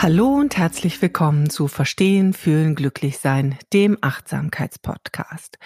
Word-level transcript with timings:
Hallo 0.00 0.28
und 0.28 0.56
herzlich 0.56 1.02
willkommen 1.02 1.50
zu 1.50 1.66
Verstehen, 1.66 2.32
Fühlen, 2.32 2.76
Glücklich 2.76 3.18
Sein, 3.18 3.58
dem 3.72 3.98
Achtsamkeitspodcast. 4.00 5.58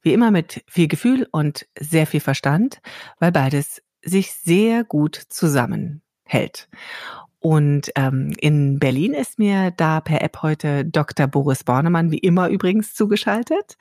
Wie 0.00 0.12
immer 0.12 0.30
mit 0.30 0.62
viel 0.68 0.86
Gefühl 0.86 1.26
und 1.32 1.66
sehr 1.76 2.06
viel 2.06 2.20
Verstand, 2.20 2.80
weil 3.18 3.32
beides 3.32 3.82
sich 4.00 4.32
sehr 4.32 4.84
gut 4.84 5.16
zusammenhält. 5.16 6.68
Und 7.40 7.90
ähm, 7.96 8.32
in 8.38 8.78
Berlin 8.78 9.12
ist 9.12 9.40
mir 9.40 9.72
da 9.72 10.00
per 10.00 10.22
App 10.22 10.40
heute 10.42 10.84
Dr. 10.84 11.26
Boris 11.26 11.64
Bornemann, 11.64 12.12
wie 12.12 12.18
immer 12.18 12.48
übrigens, 12.48 12.94
zugeschaltet. 12.94 13.76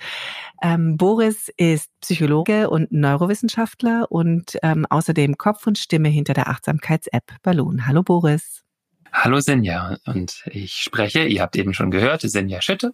Ähm, 0.59 0.97
Boris 0.97 1.53
ist 1.55 1.91
Psychologe 2.01 2.71
und 2.71 2.91
Neurowissenschaftler 2.91 4.07
und 4.11 4.57
ähm, 4.63 4.87
außerdem 4.89 5.37
Kopf 5.37 5.67
und 5.67 5.77
Stimme 5.77 6.09
hinter 6.09 6.33
der 6.33 6.49
Achtsamkeits-App 6.49 7.31
Balloon. 7.43 7.85
Hallo 7.85 8.01
Boris. 8.01 8.63
Hallo 9.11 9.39
Senja 9.39 9.97
und 10.05 10.43
ich 10.45 10.73
spreche, 10.75 11.25
ihr 11.25 11.41
habt 11.41 11.55
eben 11.55 11.73
schon 11.73 11.91
gehört, 11.91 12.21
Senja 12.21 12.61
Schütte 12.61 12.93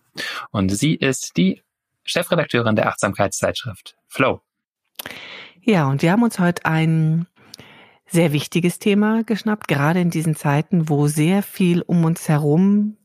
und 0.51 0.69
sie 0.69 0.95
ist 0.95 1.35
die 1.37 1.61
Chefredakteurin 2.03 2.75
der 2.75 2.87
Achtsamkeitszeitschrift 2.87 3.97
Flow. 4.07 4.41
Ja, 5.61 5.87
und 5.87 6.01
wir 6.01 6.11
haben 6.11 6.23
uns 6.23 6.39
heute 6.39 6.65
ein 6.65 7.27
sehr 8.07 8.31
wichtiges 8.31 8.79
Thema 8.79 9.23
geschnappt, 9.23 9.67
gerade 9.67 9.99
in 9.99 10.09
diesen 10.09 10.35
Zeiten, 10.35 10.89
wo 10.89 11.07
sehr 11.07 11.43
viel 11.43 11.81
um 11.81 12.05
uns 12.05 12.29
herum 12.29 12.97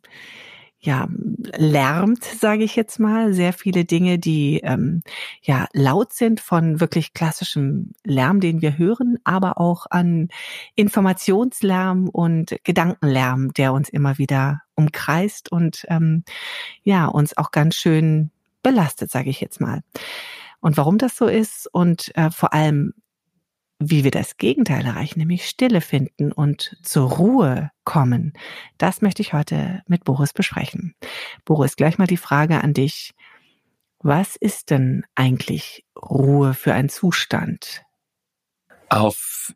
ja, 0.83 1.09
lärmt, 1.57 2.25
sage 2.25 2.65
ich 2.65 2.75
jetzt 2.75 2.99
mal, 2.99 3.35
sehr 3.35 3.53
viele 3.53 3.85
Dinge, 3.85 4.19
die 4.19 4.61
ähm, 4.65 5.03
ja 5.43 5.67
laut 5.75 6.15
sind 6.15 6.41
von 6.41 6.81
wirklich 6.81 7.13
klassischem 7.13 7.93
Lärm, 8.03 8.41
den 8.41 8.63
wir 8.63 8.79
hören, 8.79 9.19
aber 9.25 9.61
auch 9.61 9.87
an 9.91 10.29
Informationslärm 10.77 12.09
und 12.09 12.57
Gedankenlärm, 12.65 13.53
der 13.53 13.75
uns 13.75 13.91
immer 13.91 14.17
wieder 14.17 14.63
umkreist 14.75 15.53
und 15.53 15.85
ähm, 15.89 16.25
ja 16.83 17.07
uns 17.07 17.37
auch 17.37 17.51
ganz 17.51 17.75
schön 17.75 18.31
belastet, 18.63 19.11
sage 19.11 19.29
ich 19.29 19.41
jetzt 19.41 19.61
mal. 19.61 19.83
Und 20.61 20.79
warum 20.79 20.97
das 20.97 21.17
so 21.17 21.27
ist 21.27 21.69
und 21.73 22.17
äh, 22.17 22.31
vor 22.31 22.55
allem 22.55 22.95
wie 23.81 24.05
wir 24.05 24.11
das 24.11 24.37
Gegenteil 24.37 24.85
erreichen, 24.85 25.19
nämlich 25.19 25.49
Stille 25.49 25.81
finden 25.81 26.33
und 26.33 26.77
zur 26.83 27.11
Ruhe 27.11 27.71
kommen. 27.85 28.35
Das 28.77 29.01
möchte 29.01 29.23
ich 29.23 29.33
heute 29.33 29.83
mit 29.89 30.05
Boris 30.05 30.35
besprechen. 30.35 30.95
Boris, 31.47 31.77
gleich 31.77 31.97
mal 31.97 32.07
die 32.07 32.19
Frage 32.19 32.63
an 32.63 32.75
dich. 32.75 33.15
Was 34.01 34.37
ist 34.37 34.71
denn 34.71 35.05
eigentlich 35.15 35.85
Ruhe 35.97 36.53
für 36.53 36.75
ein 36.75 36.91
Zustand? 36.91 37.83
Auf 38.91 39.55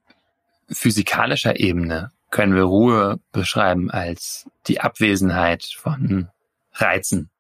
physikalischer 0.70 1.60
Ebene 1.60 2.10
können 2.30 2.54
wir 2.54 2.64
Ruhe 2.64 3.20
beschreiben 3.30 3.90
als 3.90 4.48
die 4.66 4.80
Abwesenheit 4.80 5.64
von 5.64 6.30
Reizen, 6.72 7.30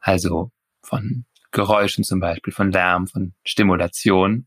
also 0.00 0.50
von 0.82 1.24
Geräuschen 1.52 2.02
zum 2.02 2.18
Beispiel, 2.18 2.52
von 2.52 2.72
Lärm, 2.72 3.06
von 3.06 3.34
Stimulation 3.44 4.46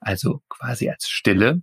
also 0.00 0.42
quasi 0.48 0.88
als 0.88 1.08
Stille. 1.08 1.62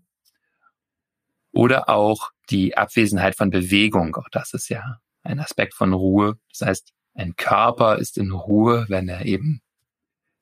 Oder 1.51 1.90
auch 1.90 2.31
die 2.50 2.78
Abwesenheit 2.78 3.35
von 3.35 3.50
Bewegung. 3.50 4.16
Auch 4.16 4.29
das 4.29 4.53
ist 4.53 4.69
ja 4.69 5.00
ein 5.23 5.40
Aspekt 5.40 5.73
von 5.73 5.94
Ruhe. 5.94 6.38
Das 6.50 6.68
heißt, 6.68 6.94
ein 7.13 7.35
Körper 7.35 7.97
ist 7.97 8.18
in 8.18 8.31
Ruhe, 8.31 8.85
wenn 8.90 9.07
er 9.07 9.25
eben 9.25 9.62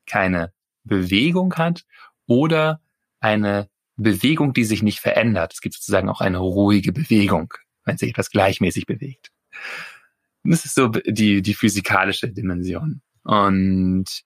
keine 0.05 0.51
Bewegung 0.83 1.53
hat 1.55 1.85
oder 2.25 2.81
eine 3.19 3.69
Bewegung, 3.95 4.53
die 4.53 4.63
sich 4.63 4.81
nicht 4.81 4.99
verändert. 4.99 5.53
Es 5.53 5.61
gibt 5.61 5.75
sozusagen 5.75 6.09
auch 6.09 6.19
eine 6.19 6.39
ruhige 6.39 6.91
Bewegung, 6.91 7.53
wenn 7.85 7.97
sich 7.97 8.09
etwas 8.09 8.31
gleichmäßig 8.31 8.85
bewegt. 8.85 9.31
Das 10.43 10.65
ist 10.65 10.75
so 10.75 10.87
die, 10.89 11.41
die 11.41 11.53
physikalische 11.53 12.29
Dimension. 12.29 13.01
Und 13.23 14.23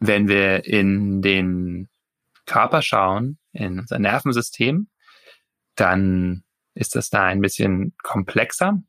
wenn 0.00 0.28
wir 0.28 0.64
in 0.64 1.22
den 1.22 1.88
Körper 2.46 2.82
schauen, 2.82 3.38
in 3.52 3.78
unser 3.80 3.98
Nervensystem, 3.98 4.88
dann 5.76 6.44
ist 6.74 6.96
das 6.96 7.10
da 7.10 7.24
ein 7.24 7.40
bisschen 7.40 7.94
komplexer. 8.02 8.82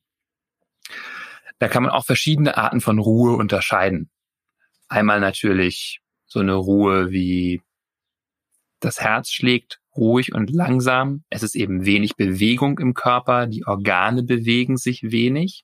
Da 1.60 1.68
kann 1.68 1.84
man 1.84 1.92
auch 1.92 2.06
verschiedene 2.06 2.58
Arten 2.58 2.82
von 2.82 3.00
Ruhe 3.00 3.36
unterscheiden. 3.36 4.10
Einmal 4.88 5.20
natürlich 5.20 6.02
so 6.26 6.40
eine 6.40 6.56
Ruhe 6.56 7.12
wie 7.12 7.62
das 8.80 9.00
Herz 9.00 9.32
schlägt 9.32 9.80
ruhig 9.96 10.34
und 10.34 10.52
langsam. 10.52 11.24
Es 11.30 11.44
ist 11.44 11.56
eben 11.56 11.86
wenig 11.86 12.16
Bewegung 12.16 12.80
im 12.80 12.94
Körper. 12.94 13.48
Die 13.48 13.66
Organe 13.66 14.24
bewegen 14.24 14.78
sich 14.78 15.04
wenig. 15.04 15.64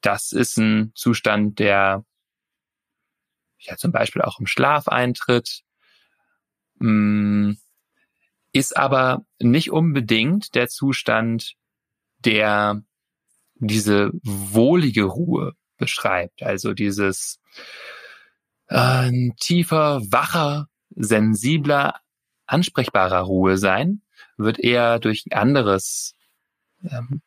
Das 0.00 0.32
ist 0.32 0.58
ein 0.58 0.92
Zustand, 0.94 1.58
der 1.58 2.04
ja 3.58 3.76
zum 3.76 3.92
Beispiel 3.92 4.22
auch 4.22 4.38
im 4.38 4.46
Schlaf 4.46 4.88
eintritt. 4.88 5.62
Mm, 6.78 7.52
ist 8.52 8.76
aber 8.76 9.24
nicht 9.38 9.70
unbedingt 9.70 10.54
der 10.54 10.68
Zustand, 10.68 11.54
der 12.18 12.82
diese 13.56 14.10
wohlige 14.22 15.04
Ruhe 15.04 15.54
beschreibt. 15.76 16.42
Also 16.42 16.72
dieses 16.72 17.40
äh, 18.68 19.10
tiefer, 19.40 20.00
wacher, 20.10 20.68
sensibler, 20.90 22.00
ansprechbarer 22.46 23.20
Ruhe 23.20 23.58
sein, 23.58 24.02
wird 24.36 24.58
eher 24.58 24.98
durch 24.98 25.26
ein 25.26 25.38
anderes 25.38 26.14
ähm, 26.82 27.22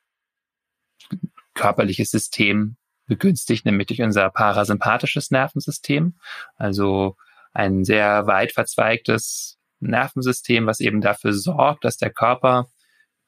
körperliches 1.53 2.09
System 2.09 2.77
begünstigt, 3.07 3.65
nämlich 3.65 3.87
durch 3.87 4.01
unser 4.01 4.29
parasympathisches 4.29 5.31
Nervensystem. 5.31 6.15
Also 6.55 7.17
ein 7.53 7.83
sehr 7.83 8.27
weit 8.27 8.51
verzweigtes 8.53 9.57
Nervensystem, 9.79 10.67
was 10.67 10.79
eben 10.79 11.01
dafür 11.01 11.33
sorgt, 11.33 11.85
dass 11.85 11.97
der 11.97 12.11
Körper 12.11 12.67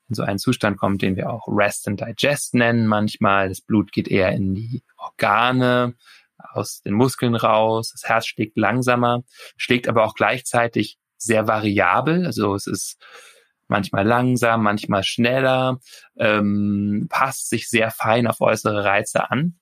in 0.10 0.16
so 0.16 0.24
einen 0.24 0.40
Zustand 0.40 0.78
kommt, 0.78 1.02
den 1.02 1.16
wir 1.16 1.30
auch 1.30 1.48
Rest 1.48 1.88
and 1.88 2.02
Digest 2.02 2.54
nennen 2.54 2.88
manchmal. 2.88 3.50
Das 3.50 3.62
Blut 3.62 3.92
geht 3.92 4.08
eher 4.08 4.32
in 4.32 4.54
die 4.54 4.84
Organe, 4.98 5.96
aus 6.38 6.82
den 6.82 6.94
Muskeln 6.94 7.36
raus, 7.36 7.92
das 7.92 8.04
Herz 8.04 8.28
schlägt 8.28 8.58
langsamer, 8.58 9.24
schlägt 9.58 9.88
aber 9.88 10.04
auch 10.04 10.14
gleichzeitig 10.14 10.98
sehr 11.18 11.48
variabel. 11.48 12.26
Also 12.26 12.54
es 12.56 12.68
ist 12.68 13.02
manchmal 13.68 14.06
langsam, 14.06 14.64
manchmal 14.64 15.04
schneller, 15.04 15.80
ähm, 16.18 17.08
passt 17.10 17.50
sich 17.50 17.70
sehr 17.70 17.92
fein 17.92 18.28
auf 18.28 18.42
äußere 18.42 18.84
Reize 18.84 19.30
an. 19.32 19.56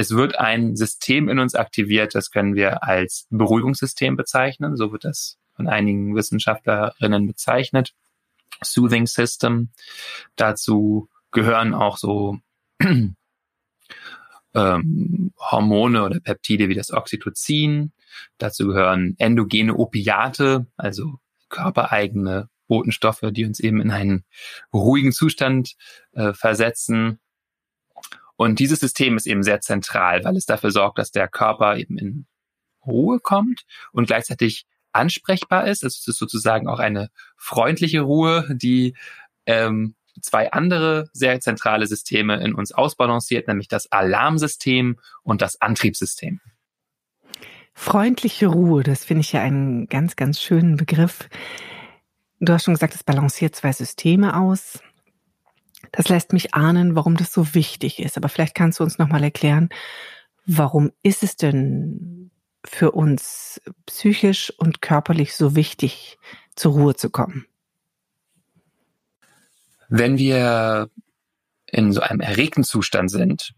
Es 0.00 0.12
wird 0.12 0.38
ein 0.38 0.76
System 0.76 1.28
in 1.28 1.38
uns 1.38 1.54
aktiviert, 1.54 2.14
das 2.14 2.30
können 2.30 2.54
wir 2.54 2.84
als 2.84 3.26
Beruhigungssystem 3.28 4.16
bezeichnen. 4.16 4.78
So 4.78 4.92
wird 4.92 5.04
das 5.04 5.38
von 5.54 5.68
einigen 5.68 6.16
Wissenschaftlerinnen 6.16 7.26
bezeichnet. 7.26 7.92
Soothing 8.62 9.06
System. 9.06 9.68
Dazu 10.36 11.10
gehören 11.32 11.74
auch 11.74 11.98
so 11.98 12.38
ähm, 14.54 15.32
Hormone 15.38 16.02
oder 16.02 16.18
Peptide 16.18 16.70
wie 16.70 16.74
das 16.74 16.92
Oxytocin. 16.92 17.92
Dazu 18.38 18.68
gehören 18.68 19.16
endogene 19.18 19.74
Opiate, 19.76 20.66
also 20.78 21.18
körpereigene 21.50 22.48
Botenstoffe, 22.68 23.26
die 23.32 23.44
uns 23.44 23.60
eben 23.60 23.82
in 23.82 23.90
einen 23.90 24.24
ruhigen 24.72 25.12
Zustand 25.12 25.76
äh, 26.12 26.32
versetzen. 26.32 27.20
Und 28.40 28.58
dieses 28.58 28.80
System 28.80 29.18
ist 29.18 29.26
eben 29.26 29.42
sehr 29.42 29.60
zentral, 29.60 30.24
weil 30.24 30.34
es 30.34 30.46
dafür 30.46 30.70
sorgt, 30.70 30.96
dass 30.96 31.10
der 31.10 31.28
Körper 31.28 31.76
eben 31.76 31.98
in 31.98 32.24
Ruhe 32.86 33.20
kommt 33.20 33.66
und 33.92 34.06
gleichzeitig 34.06 34.64
ansprechbar 34.92 35.66
ist. 35.66 35.84
Es 35.84 36.08
ist 36.08 36.18
sozusagen 36.18 36.66
auch 36.66 36.78
eine 36.78 37.10
freundliche 37.36 38.00
Ruhe, 38.00 38.48
die 38.50 38.96
ähm, 39.44 39.94
zwei 40.22 40.50
andere 40.52 41.10
sehr 41.12 41.38
zentrale 41.40 41.86
Systeme 41.86 42.42
in 42.42 42.54
uns 42.54 42.72
ausbalanciert, 42.72 43.46
nämlich 43.46 43.68
das 43.68 43.92
Alarmsystem 43.92 44.98
und 45.22 45.42
das 45.42 45.60
Antriebssystem. 45.60 46.40
Freundliche 47.74 48.46
Ruhe, 48.46 48.82
das 48.82 49.04
finde 49.04 49.20
ich 49.20 49.32
ja 49.34 49.42
einen 49.42 49.86
ganz, 49.88 50.16
ganz 50.16 50.40
schönen 50.40 50.78
Begriff. 50.78 51.28
Du 52.38 52.54
hast 52.54 52.64
schon 52.64 52.72
gesagt, 52.72 52.94
es 52.94 53.04
balanciert 53.04 53.54
zwei 53.54 53.74
Systeme 53.74 54.34
aus. 54.34 54.80
Das 55.92 56.08
lässt 56.08 56.32
mich 56.32 56.54
ahnen, 56.54 56.94
warum 56.94 57.16
das 57.16 57.32
so 57.32 57.54
wichtig 57.54 57.98
ist. 57.98 58.16
Aber 58.16 58.28
vielleicht 58.28 58.54
kannst 58.54 58.78
du 58.78 58.84
uns 58.84 58.98
nochmal 58.98 59.22
erklären, 59.22 59.68
warum 60.46 60.92
ist 61.02 61.22
es 61.22 61.36
denn 61.36 62.30
für 62.64 62.92
uns 62.92 63.60
psychisch 63.86 64.52
und 64.58 64.82
körperlich 64.82 65.34
so 65.34 65.56
wichtig, 65.56 66.18
zur 66.54 66.72
Ruhe 66.72 66.94
zu 66.94 67.10
kommen? 67.10 67.46
Wenn 69.88 70.18
wir 70.18 70.90
in 71.66 71.92
so 71.92 72.00
einem 72.00 72.20
erregten 72.20 72.64
Zustand 72.64 73.10
sind, 73.10 73.54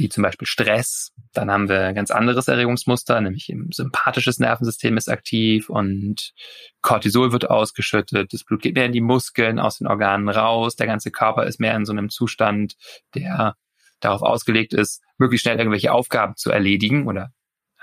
wie 0.00 0.08
zum 0.08 0.22
Beispiel 0.22 0.46
Stress, 0.46 1.12
dann 1.32 1.50
haben 1.50 1.68
wir 1.68 1.82
ein 1.82 1.94
ganz 1.94 2.10
anderes 2.10 2.48
Erregungsmuster, 2.48 3.20
nämlich 3.20 3.48
im 3.50 3.70
sympathisches 3.70 4.38
Nervensystem 4.38 4.96
ist 4.96 5.08
aktiv 5.08 5.68
und 5.68 6.32
Cortisol 6.80 7.32
wird 7.32 7.48
ausgeschüttet, 7.48 8.32
das 8.32 8.44
Blut 8.44 8.62
geht 8.62 8.74
mehr 8.74 8.86
in 8.86 8.92
die 8.92 9.00
Muskeln, 9.00 9.60
aus 9.60 9.78
den 9.78 9.86
Organen 9.86 10.28
raus, 10.28 10.74
der 10.74 10.86
ganze 10.86 11.10
Körper 11.10 11.44
ist 11.44 11.60
mehr 11.60 11.76
in 11.76 11.84
so 11.84 11.92
einem 11.92 12.08
Zustand, 12.08 12.74
der 13.14 13.54
darauf 14.00 14.22
ausgelegt 14.22 14.72
ist, 14.72 15.02
möglichst 15.18 15.44
schnell 15.44 15.58
irgendwelche 15.58 15.92
Aufgaben 15.92 16.34
zu 16.36 16.50
erledigen 16.50 17.06
oder 17.06 17.32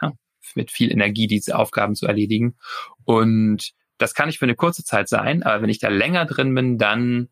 ja, 0.02 0.12
mit 0.56 0.72
viel 0.72 0.92
Energie 0.92 1.28
diese 1.28 1.56
Aufgaben 1.56 1.96
zu 1.96 2.08
erledigen. 2.08 2.58
Und 3.06 3.74
das 4.00 4.16
kann 4.16 4.28
ich 4.28 4.40
für 4.40 4.46
eine 4.46 4.56
kurze 4.56 4.84
Zeit 4.84 5.08
sein, 5.08 5.44
aber 5.44 5.62
wenn 5.62 5.69
ich 5.69 5.80
da 5.80 5.90
länger 5.90 6.25
drin 6.25 6.54
bin, 6.54 6.78
dann 6.78 7.30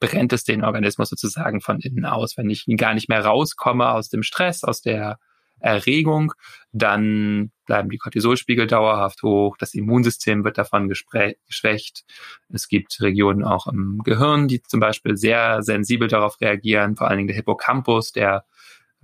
brennt 0.00 0.32
es 0.32 0.44
den 0.44 0.64
Organismus 0.64 1.10
sozusagen 1.10 1.60
von 1.60 1.80
innen 1.80 2.06
aus. 2.06 2.36
Wenn 2.36 2.50
ich 2.50 2.64
gar 2.76 2.94
nicht 2.94 3.08
mehr 3.08 3.24
rauskomme 3.24 3.90
aus 3.90 4.08
dem 4.08 4.22
Stress, 4.22 4.64
aus 4.64 4.80
der 4.80 5.18
Erregung, 5.60 6.32
dann 6.72 7.52
bleiben 7.66 7.90
die 7.90 7.98
Cortisolspiegel 7.98 8.66
dauerhaft 8.66 9.22
hoch, 9.22 9.56
das 9.58 9.74
Immunsystem 9.74 10.42
wird 10.42 10.56
davon 10.56 10.88
geschwächt. 10.88 12.04
Es 12.48 12.66
gibt 12.66 13.00
Regionen 13.00 13.44
auch 13.44 13.66
im 13.66 14.00
Gehirn, 14.02 14.48
die 14.48 14.62
zum 14.62 14.80
Beispiel 14.80 15.16
sehr 15.16 15.62
sensibel 15.62 16.08
darauf 16.08 16.40
reagieren, 16.40 16.96
vor 16.96 17.08
allen 17.08 17.18
Dingen 17.18 17.28
der 17.28 17.36
Hippocampus, 17.36 18.12
der 18.12 18.46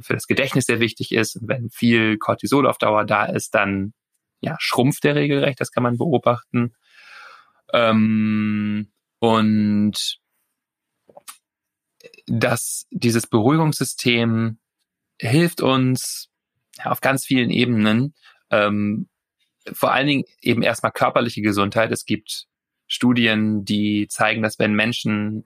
für 0.01 0.15
das 0.15 0.27
Gedächtnis 0.27 0.65
sehr 0.65 0.81
wichtig 0.81 1.13
ist. 1.13 1.37
Und 1.37 1.49
wenn 1.49 1.71
viel 1.71 2.17
Cortisol 2.17 2.67
auf 2.67 2.79
Dauer 2.79 3.05
da 3.05 3.27
ist, 3.27 3.55
dann 3.55 3.93
ja, 4.41 4.57
schrumpft 4.59 5.05
der 5.05 5.15
regelrecht, 5.15 5.61
das 5.61 5.73
kann 5.73 5.83
man 5.83 5.99
beobachten. 5.99 6.75
Ähm, 7.73 8.89
und 9.19 10.19
dass 12.27 12.87
dieses 12.91 13.27
Beruhigungssystem 13.27 14.59
hilft 15.21 15.61
uns 15.61 16.29
auf 16.83 17.01
ganz 17.01 17.25
vielen 17.25 17.51
Ebenen, 17.51 18.15
ähm, 18.51 19.09
vor 19.73 19.93
allen 19.93 20.07
Dingen 20.07 20.25
eben 20.41 20.63
erstmal 20.63 20.93
körperliche 20.93 21.43
Gesundheit. 21.43 21.91
Es 21.91 22.05
gibt 22.05 22.47
Studien, 22.87 23.65
die 23.65 24.07
zeigen, 24.09 24.43
dass 24.43 24.59
wenn 24.59 24.75
Menschen 24.75 25.45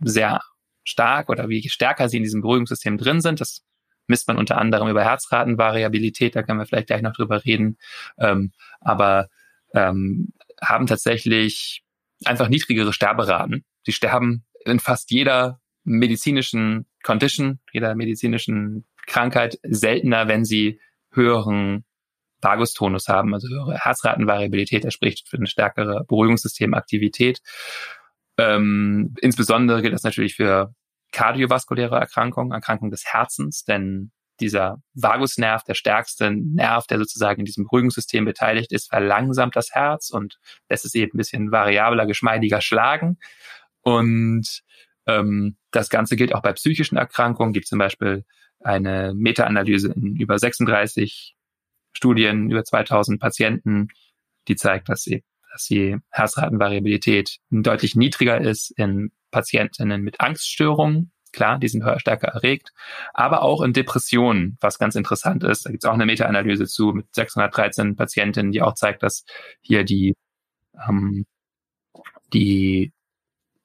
sehr 0.00 0.40
stark 0.82 1.28
oder 1.28 1.48
wie 1.48 1.68
stärker 1.68 2.08
sie 2.08 2.16
in 2.16 2.22
diesem 2.22 2.40
Beruhigungssystem 2.40 2.98
drin 2.98 3.20
sind, 3.20 3.40
das 3.40 3.64
misst 4.06 4.26
man 4.26 4.38
unter 4.38 4.58
anderem 4.58 4.88
über 4.88 5.04
Herzratenvariabilität, 5.04 6.34
da 6.34 6.42
können 6.42 6.58
wir 6.58 6.66
vielleicht 6.66 6.88
gleich 6.88 7.02
noch 7.02 7.12
drüber 7.12 7.44
reden, 7.44 7.78
ähm, 8.18 8.52
aber 8.80 9.28
ähm, 9.74 10.32
haben 10.60 10.86
tatsächlich 10.86 11.84
einfach 12.24 12.48
niedrigere 12.48 12.92
Sterberaten. 12.92 13.64
Sie 13.84 13.92
sterben 13.92 14.44
in 14.64 14.80
fast 14.80 15.10
jeder 15.10 15.59
medizinischen 15.84 16.86
Condition, 17.02 17.60
jeder 17.72 17.94
medizinischen 17.94 18.84
Krankheit 19.06 19.58
seltener, 19.62 20.28
wenn 20.28 20.44
sie 20.44 20.80
höheren 21.12 21.84
Vagustonus 22.40 23.08
haben, 23.08 23.34
also 23.34 23.48
höhere 23.48 23.78
Herzratenvariabilität, 23.78 24.84
er 24.84 24.90
spricht 24.90 25.28
für 25.28 25.36
eine 25.36 25.46
stärkere 25.46 26.04
Beruhigungssystemaktivität. 26.06 27.40
Ähm, 28.38 29.14
insbesondere 29.20 29.82
gilt 29.82 29.92
das 29.92 30.02
natürlich 30.02 30.36
für 30.36 30.74
kardiovaskuläre 31.12 31.96
Erkrankungen, 31.96 32.52
Erkrankungen 32.52 32.90
des 32.90 33.04
Herzens, 33.04 33.64
denn 33.64 34.12
dieser 34.40 34.82
Vagusnerv, 34.94 35.64
der 35.64 35.74
stärkste 35.74 36.30
Nerv, 36.30 36.86
der 36.86 36.98
sozusagen 36.98 37.40
in 37.40 37.44
diesem 37.44 37.64
Beruhigungssystem 37.64 38.24
beteiligt 38.24 38.72
ist, 38.72 38.88
verlangsamt 38.88 39.54
das 39.54 39.72
Herz 39.72 40.10
und 40.10 40.38
lässt 40.70 40.86
es 40.86 40.94
eben 40.94 41.12
ein 41.12 41.18
bisschen 41.18 41.52
variabler, 41.52 42.06
geschmeidiger 42.06 42.62
schlagen. 42.62 43.18
Und 43.82 44.62
ähm, 45.06 45.56
das 45.70 45.88
Ganze 45.88 46.16
gilt 46.16 46.34
auch 46.34 46.42
bei 46.42 46.52
psychischen 46.52 46.96
Erkrankungen. 46.96 47.52
Gibt 47.52 47.66
zum 47.66 47.78
Beispiel 47.78 48.24
eine 48.60 49.14
Meta-Analyse 49.14 49.92
in 49.92 50.16
über 50.16 50.38
36 50.38 51.34
Studien, 51.92 52.50
über 52.50 52.64
2000 52.64 53.20
Patienten, 53.20 53.88
die 54.48 54.56
zeigt, 54.56 54.88
dass 54.88 55.02
sie, 55.02 55.24
dass 55.52 55.64
die 55.64 55.96
Herzratenvariabilität 56.10 57.38
deutlich 57.50 57.96
niedriger 57.96 58.40
ist 58.40 58.70
in 58.70 59.12
Patientinnen 59.30 60.02
mit 60.02 60.20
Angststörungen. 60.20 61.12
Klar, 61.32 61.58
die 61.58 61.68
sind 61.68 61.84
stärker 62.00 62.28
erregt, 62.28 62.72
aber 63.14 63.42
auch 63.42 63.62
in 63.62 63.72
Depressionen, 63.72 64.58
was 64.60 64.78
ganz 64.78 64.96
interessant 64.96 65.44
ist. 65.44 65.64
Da 65.64 65.70
gibt 65.70 65.84
es 65.84 65.88
auch 65.88 65.94
eine 65.94 66.06
Meta-Analyse 66.06 66.66
zu 66.66 66.88
mit 66.92 67.06
613 67.14 67.94
Patientinnen, 67.94 68.50
die 68.50 68.62
auch 68.62 68.74
zeigt, 68.74 69.04
dass 69.04 69.24
hier 69.60 69.84
die, 69.84 70.16
ähm, 70.88 71.26
die 72.32 72.92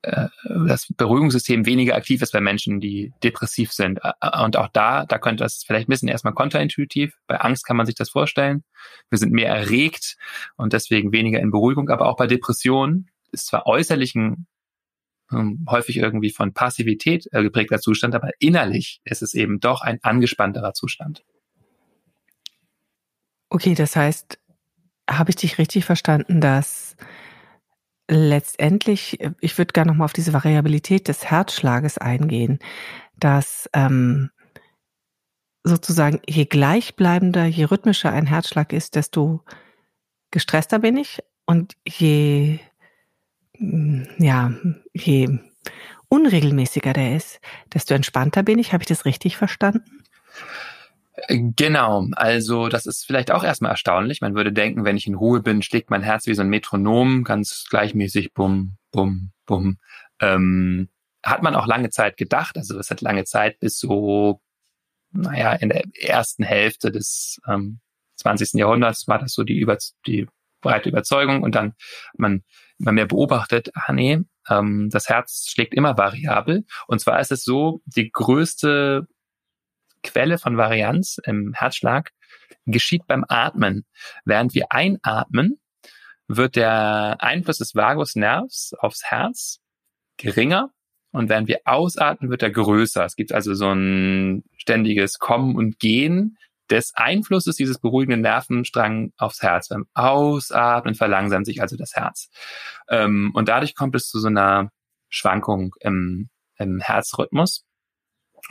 äh, 0.06 0.28
das 0.68 0.88
Beruhigungssystem 0.96 1.66
weniger 1.66 1.96
aktiv 1.96 2.22
ist 2.22 2.32
bei 2.34 2.42
Menschen, 2.42 2.80
die 2.80 3.14
depressiv 3.24 3.72
sind. 3.72 4.00
Und 4.44 4.58
auch 4.58 4.70
da, 4.74 5.06
da 5.06 5.18
könnte 5.18 5.44
das 5.44 5.64
vielleicht 5.66 5.88
ein 5.88 5.92
bisschen 5.92 6.10
erstmal 6.10 6.34
kontraintuitiv. 6.34 7.18
Bei 7.28 7.40
Angst 7.40 7.66
kann 7.66 7.78
man 7.78 7.86
sich 7.86 7.96
das 7.96 8.10
vorstellen. 8.10 8.64
Wir 9.10 9.18
sind 9.18 9.32
mehr 9.32 9.50
erregt 9.50 10.18
und 10.56 10.74
deswegen 10.74 11.12
weniger 11.12 11.40
in 11.40 11.52
Beruhigung. 11.52 11.90
Aber 11.90 12.08
auch 12.08 12.18
bei 12.18 12.28
Depressionen 12.28 13.10
ist 13.32 13.48
zwar 13.48 13.66
äußerlich 13.66 14.16
ein 14.16 14.48
ähm, 15.32 15.66
häufig 15.70 15.98
irgendwie 15.98 16.32
von 16.32 16.54
Passivität 16.54 17.28
äh, 17.32 17.42
geprägter 17.42 17.80
Zustand, 17.80 18.14
aber 18.16 18.30
innerlich 18.40 19.02
ist 19.06 19.24
es 19.24 19.34
eben 19.34 19.60
doch 19.60 19.82
ein 19.82 20.00
angespannterer 20.04 20.74
Zustand. 20.74 21.24
Okay, 23.50 23.74
das 23.74 23.96
heißt, 23.96 24.38
habe 25.10 25.30
ich 25.30 25.36
dich 25.36 25.58
richtig 25.58 25.86
verstanden, 25.86 26.42
dass 26.42 26.96
letztendlich, 28.08 29.20
ich 29.40 29.58
würde 29.58 29.74
gerne 29.74 29.92
nochmal 29.92 30.06
auf 30.06 30.14
diese 30.14 30.34
Variabilität 30.34 31.08
des 31.08 31.26
Herzschlages 31.26 31.98
eingehen, 31.98 32.60
dass 33.18 33.70
ähm, 33.74 34.30
sozusagen 35.64 36.22
je 36.28 36.46
gleichbleibender, 36.46 37.46
je 37.46 37.66
rhythmischer 37.66 38.12
ein 38.12 38.28
Herzschlag 38.28 38.74
ist, 38.74 38.96
desto 38.96 39.42
gestresster 40.32 40.80
bin 40.80 40.98
ich 40.98 41.24
und 41.46 41.76
je 41.88 42.60
ja, 44.18 44.54
je 44.94 45.40
unregelmäßiger 46.10 46.94
der 46.94 47.16
ist, 47.16 47.40
desto 47.74 47.94
entspannter 47.94 48.44
bin 48.44 48.60
ich. 48.60 48.74
Habe 48.74 48.84
ich 48.84 48.88
das 48.88 49.06
richtig 49.06 49.38
verstanden? 49.38 50.04
Genau, 51.30 52.08
also 52.14 52.68
das 52.68 52.86
ist 52.86 53.06
vielleicht 53.06 53.32
auch 53.32 53.44
erstmal 53.44 53.72
erstaunlich. 53.72 54.20
Man 54.20 54.36
würde 54.36 54.52
denken, 54.52 54.84
wenn 54.84 54.98
ich 54.98 55.08
in 55.08 55.16
Ruhe 55.16 55.42
bin, 55.42 55.62
schlägt 55.62 55.90
mein 55.90 56.02
Herz 56.02 56.28
wie 56.28 56.34
so 56.34 56.42
ein 56.42 56.50
Metronom, 56.50 57.24
ganz 57.24 57.66
gleichmäßig, 57.70 58.34
bum, 58.34 58.78
bum, 58.92 59.32
bum. 59.46 59.78
Ähm, 60.20 60.90
hat 61.24 61.42
man 61.42 61.56
auch 61.56 61.68
lange 61.68 61.90
Zeit 61.90 62.18
gedacht, 62.18 62.58
also 62.58 62.78
es 62.78 62.92
hat 62.92 63.02
lange 63.02 63.24
Zeit 63.24 63.60
bis 63.60 63.80
so, 63.80 64.42
naja, 65.12 65.54
in 65.54 65.70
der 65.70 65.84
ersten 66.00 66.44
Hälfte 66.44 66.92
des 66.92 67.40
ähm, 67.48 67.80
20. 68.18 68.54
Jahrhunderts 68.60 69.08
war 69.08 69.20
das 69.20 69.34
so 69.34 69.44
die, 69.44 69.58
über, 69.58 69.78
die 70.06 70.28
breite 70.62 70.90
Überzeugung 70.90 71.44
und 71.44 71.56
dann 71.56 71.74
man 72.18 72.44
immer 72.78 72.92
mehr 72.92 73.06
beobachtet, 73.06 73.72
ah 73.74 73.94
nee, 73.94 74.20
ähm, 74.50 74.90
das 74.92 75.08
Herz 75.08 75.48
schlägt 75.50 75.74
immer 75.74 75.98
variabel. 75.98 76.66
Und 76.88 77.00
zwar 77.00 77.20
ist 77.22 77.32
es 77.32 77.44
so, 77.44 77.82
die 77.86 78.12
größte 78.12 79.08
Quelle 80.06 80.38
von 80.38 80.58
Varianz 80.58 81.18
im 81.24 81.54
Herzschlag 81.54 82.12
geschieht 82.66 83.08
beim 83.08 83.26
Atmen. 83.28 83.86
Während 84.24 84.54
wir 84.54 84.72
einatmen, 84.72 85.60
wird 86.28 86.56
der 86.56 87.18
Einfluss 87.20 87.60
des 87.60 87.76
Vagusnervs 87.76 88.74
aufs 88.80 89.04
Herz 89.04 89.60
geringer 90.18 90.72
und 91.12 91.30
während 91.30 91.48
wir 91.48 91.62
ausatmen, 91.66 92.30
wird 92.30 92.44
er 92.44 92.52
größer. 92.52 93.06
Es 93.06 93.16
gibt 93.16 93.32
also 93.32 93.54
so 93.54 93.72
ein 93.72 94.44
ständiges 94.58 95.20
Kommen 95.20 95.56
und 95.56 95.80
Gehen 95.80 96.38
des 96.70 96.94
Einflusses 96.96 97.56
dieses 97.56 97.80
beruhigenden 97.80 98.22
Nervenstrang 98.22 99.14
aufs 99.18 99.42
Herz. 99.42 99.70
Beim 99.70 99.86
Ausatmen 99.94 100.96
verlangsamt 100.96 101.46
sich 101.46 101.62
also 101.62 101.78
das 101.78 101.96
Herz. 101.96 102.30
Ähm, 102.90 103.32
und 103.34 103.48
dadurch 103.50 103.76
kommt 103.76 103.96
es 103.96 104.10
zu 104.10 104.20
so 104.20 104.28
einer 104.28 104.72
Schwankung 105.10 105.76
im, 105.80 106.30
im 106.58 106.80
Herzrhythmus. 106.80 107.65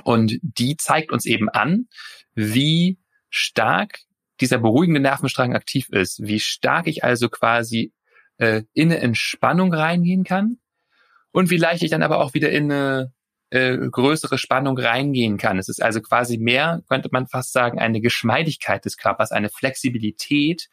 Und 0.02 0.38
die 0.42 0.76
zeigt 0.76 1.12
uns 1.12 1.24
eben 1.24 1.48
an, 1.48 1.88
wie 2.34 2.98
stark 3.30 4.00
dieser 4.40 4.58
beruhigende 4.58 5.00
Nervenstrang 5.00 5.54
aktiv 5.54 5.88
ist, 5.90 6.20
wie 6.22 6.40
stark 6.40 6.86
ich 6.86 7.04
also 7.04 7.28
quasi 7.28 7.92
äh, 8.38 8.62
in 8.72 8.90
eine 8.90 9.00
Entspannung 9.00 9.72
reingehen 9.72 10.24
kann 10.24 10.58
und 11.30 11.50
wie 11.50 11.56
leicht 11.56 11.82
ich 11.82 11.90
dann 11.90 12.02
aber 12.02 12.18
auch 12.18 12.34
wieder 12.34 12.50
in 12.50 12.70
eine 12.70 13.12
äh, 13.50 13.76
größere 13.76 14.38
Spannung 14.38 14.76
reingehen 14.78 15.36
kann. 15.36 15.58
Es 15.58 15.68
ist 15.68 15.82
also 15.82 16.00
quasi 16.00 16.38
mehr, 16.38 16.82
könnte 16.88 17.08
man 17.12 17.28
fast 17.28 17.52
sagen, 17.52 17.78
eine 17.78 18.00
Geschmeidigkeit 18.00 18.84
des 18.84 18.96
Körpers, 18.96 19.30
eine 19.30 19.48
Flexibilität, 19.48 20.68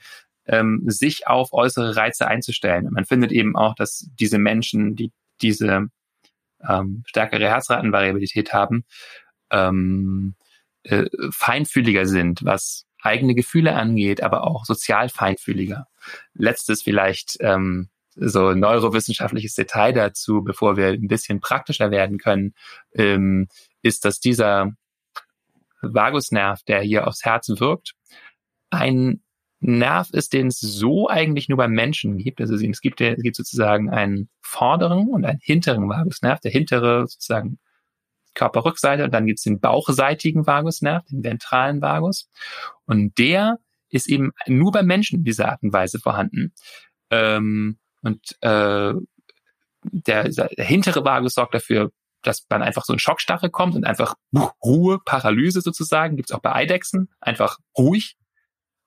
ähm, 0.47 0.81
sich 0.87 1.27
auf 1.27 1.53
äußere 1.53 1.95
Reize 1.95 2.27
einzustellen. 2.27 2.89
man 2.91 3.05
findet 3.05 3.31
eben 3.31 3.55
auch, 3.55 3.75
dass 3.75 4.09
diese 4.19 4.39
Menschen, 4.39 4.95
die 4.95 5.11
diese 5.41 5.87
ähm, 6.67 7.03
stärkere 7.05 7.47
Herzratenvariabilität 7.47 8.53
haben, 8.53 8.85
ähm, 9.51 10.35
äh, 10.83 11.05
feinfühliger 11.31 12.05
sind, 12.05 12.43
was 12.43 12.85
eigene 13.01 13.35
Gefühle 13.35 13.75
angeht, 13.75 14.21
aber 14.21 14.43
auch 14.43 14.65
sozial 14.65 15.09
feinfühliger. 15.09 15.87
Letztes 16.33 16.83
vielleicht 16.83 17.37
ähm, 17.39 17.89
so 18.15 18.53
neurowissenschaftliches 18.53 19.55
Detail 19.55 19.93
dazu, 19.93 20.43
bevor 20.43 20.77
wir 20.77 20.87
ein 20.87 21.07
bisschen 21.07 21.39
praktischer 21.39 21.91
werden 21.91 22.17
können, 22.17 22.53
ähm, 22.93 23.47
ist, 23.81 24.05
dass 24.05 24.19
dieser 24.19 24.71
Vagusnerv, 25.81 26.61
der 26.63 26.81
hier 26.81 27.07
aufs 27.07 27.25
Herz 27.25 27.49
wirkt, 27.49 27.93
ein 28.69 29.21
Nerv 29.61 30.09
ist, 30.11 30.33
den 30.33 30.47
es 30.47 30.59
so 30.59 31.07
eigentlich 31.07 31.47
nur 31.47 31.57
beim 31.57 31.71
Menschen 31.71 32.17
gibt. 32.17 32.41
Also 32.41 32.55
es 32.55 32.81
gibt, 32.81 32.99
es 32.99 33.21
gibt 33.21 33.35
sozusagen 33.35 33.89
einen 33.89 34.29
vorderen 34.41 35.07
und 35.07 35.23
einen 35.23 35.39
hinteren 35.41 35.87
Vagusnerv. 35.87 36.39
Der 36.39 36.51
hintere 36.51 37.07
sozusagen 37.07 37.59
Körperrückseite 38.33 39.03
und 39.03 39.13
dann 39.13 39.25
gibt 39.25 39.39
es 39.39 39.43
den 39.43 39.59
bauchseitigen 39.59 40.47
Vagusnerv, 40.47 41.05
den 41.05 41.23
ventralen 41.23 41.81
Vagus. 41.81 42.29
Und 42.85 43.17
der 43.17 43.59
ist 43.89 44.09
eben 44.09 44.31
nur 44.47 44.71
beim 44.71 44.87
Menschen 44.87 45.19
in 45.19 45.23
dieser 45.23 45.49
Art 45.49 45.61
und 45.61 45.73
Weise 45.73 45.99
vorhanden. 45.99 46.53
Ähm, 47.09 47.77
und 48.01 48.37
äh, 48.41 48.93
der, 49.83 50.29
der 50.29 50.65
hintere 50.65 51.03
Vagus 51.03 51.33
sorgt 51.33 51.53
dafür, 51.53 51.91
dass 52.23 52.45
man 52.49 52.61
einfach 52.61 52.85
so 52.85 52.93
ein 52.93 52.99
Schockstarre 52.99 53.49
kommt 53.49 53.75
und 53.75 53.85
einfach 53.85 54.15
Ruhe, 54.63 54.99
Paralyse 55.03 55.61
sozusagen, 55.61 56.15
gibt's 56.15 56.31
auch 56.31 56.39
bei 56.39 56.53
Eidechsen, 56.53 57.09
einfach 57.19 57.57
ruhig. 57.77 58.15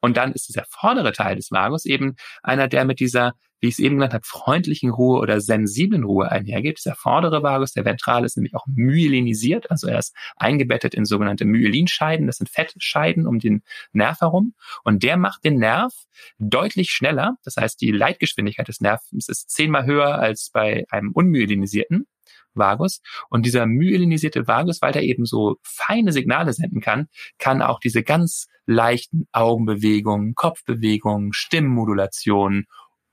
Und 0.05 0.19
dann 0.19 0.33
ist 0.33 0.49
dieser 0.49 0.67
vordere 0.69 1.13
Teil 1.13 1.37
des 1.37 1.51
Vagus 1.51 1.87
eben 1.87 2.17
einer, 2.43 2.69
der 2.69 2.85
mit 2.85 3.01
dieser 3.01 3.33
wie 3.61 3.69
ich 3.69 3.77
es 3.77 3.79
eben 3.79 3.95
genannt 3.95 4.13
habe, 4.13 4.27
freundlichen 4.27 4.91
Ruhe 4.91 5.19
oder 5.21 5.41
sensiblen 5.41 6.05
Ruhe 6.05 6.31
einhergeht. 6.31 6.81
Dieser 6.81 6.95
vordere 6.95 7.43
Vagus, 7.43 7.73
der 7.73 7.87
ventrale, 7.87 8.27
ist 8.27 8.37
nämlich 8.37 8.55
auch 8.55 8.67
myelinisiert, 8.67 9.71
also 9.71 9.87
er 9.87 10.01
ist 10.01 10.15
eingebettet 10.37 10.93
in 10.93 11.07
sogenannte 11.07 11.47
Myelinscheiden, 11.47 12.27
das 12.27 12.37
sind 12.37 12.51
Fettscheiden 12.51 13.27
um 13.27 13.39
den 13.39 13.63
Nerv 13.95 14.21
herum. 14.21 14.53
Und 14.83 15.03
der 15.03 15.17
macht 15.17 15.47
den 15.47 15.59
Nerv 15.59 15.95
deutlich 16.39 16.91
schneller. 16.91 17.39
Das 17.43 17.57
heißt, 17.57 17.81
die 17.81 17.91
Leitgeschwindigkeit 17.91 18.69
des 18.69 18.83
Nervens 18.83 19.31
ist 19.31 19.49
zehnmal 19.49 19.87
höher 19.87 20.19
als 20.19 20.51
bei 20.53 20.85
einem 20.91 21.13
unmyelinisierten. 21.13 22.07
Vagus. 22.55 23.01
Und 23.29 23.47
dieser 23.47 23.67
myelinisierte 23.67 24.47
Vagus, 24.47 24.83
weil 24.83 24.93
der 24.93 25.03
eben 25.03 25.27
so 25.27 25.57
feine 25.63 26.13
Signale 26.13 26.53
senden 26.53 26.81
kann, 26.81 27.09
kann 27.39 27.63
auch 27.63 27.81
diese 27.81 28.03
ganz 28.03 28.47
leichten 28.67 29.27
Augenbewegungen, 29.33 30.35
Kopfbewegungen, 30.35 31.33
Stimmmodulationen 31.33 32.67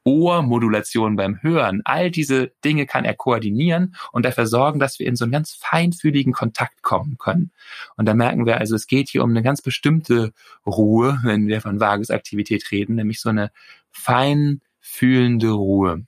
Ohrmodulation 0.04 1.16
beim 1.16 1.42
Hören, 1.42 1.82
all 1.86 2.10
diese 2.10 2.52
Dinge 2.66 2.86
kann 2.86 3.06
er 3.06 3.14
koordinieren 3.14 3.96
und 4.12 4.26
dafür 4.26 4.48
sorgen, 4.48 4.80
dass 4.80 5.00
wir 5.00 5.08
in 5.08 5.16
so 5.16 5.26
einen 5.26 5.32
ganz 5.32 5.54
feinfühligen 5.54 6.34
Kontakt 6.34 6.82
kommen 6.82 7.18
können. 7.18 7.52
Und 7.98 8.08
da 8.08 8.14
merken 8.14 8.46
wir 8.46 8.58
also, 8.58 8.76
es 8.76 8.88
geht 8.88 9.10
hier 9.10 9.24
um 9.24 9.30
eine 9.30 9.44
ganz 9.44 9.62
bestimmte 9.62 10.34
Ruhe, 10.66 11.20
wenn 11.24 11.48
wir 11.48 11.62
von 11.62 11.80
Vagesaktivität 11.80 12.72
reden, 12.72 12.96
nämlich 12.96 13.22
so 13.22 13.30
eine 13.30 13.52
feinfühlende 13.92 15.52
Ruhe. 15.52 16.06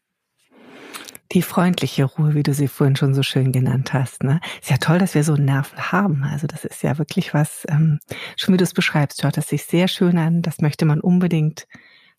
Die 1.33 1.41
freundliche 1.41 2.03
Ruhe, 2.03 2.35
wie 2.35 2.43
du 2.43 2.53
sie 2.53 2.67
vorhin 2.67 2.95
schon 2.95 3.15
so 3.15 3.23
schön 3.23 3.51
genannt 3.51 3.93
hast. 3.93 4.23
Ne? 4.23 4.39
Ist 4.61 4.69
ja 4.69 4.77
toll, 4.77 4.99
dass 4.99 5.15
wir 5.15 5.23
so 5.23 5.35
Nerven 5.35 5.91
haben. 5.91 6.23
Also 6.23 6.45
das 6.45 6.63
ist 6.63 6.83
ja 6.83 6.97
wirklich 6.99 7.33
was, 7.33 7.65
ähm, 7.69 7.99
schon 8.37 8.53
wie 8.53 8.57
du 8.57 8.63
es 8.63 8.73
beschreibst, 8.73 9.23
hört 9.23 9.37
das 9.37 9.47
sich 9.47 9.63
sehr 9.63 9.87
schön 9.87 10.17
an. 10.17 10.43
Das 10.43 10.59
möchte 10.59 10.85
man 10.85 11.01
unbedingt 11.01 11.67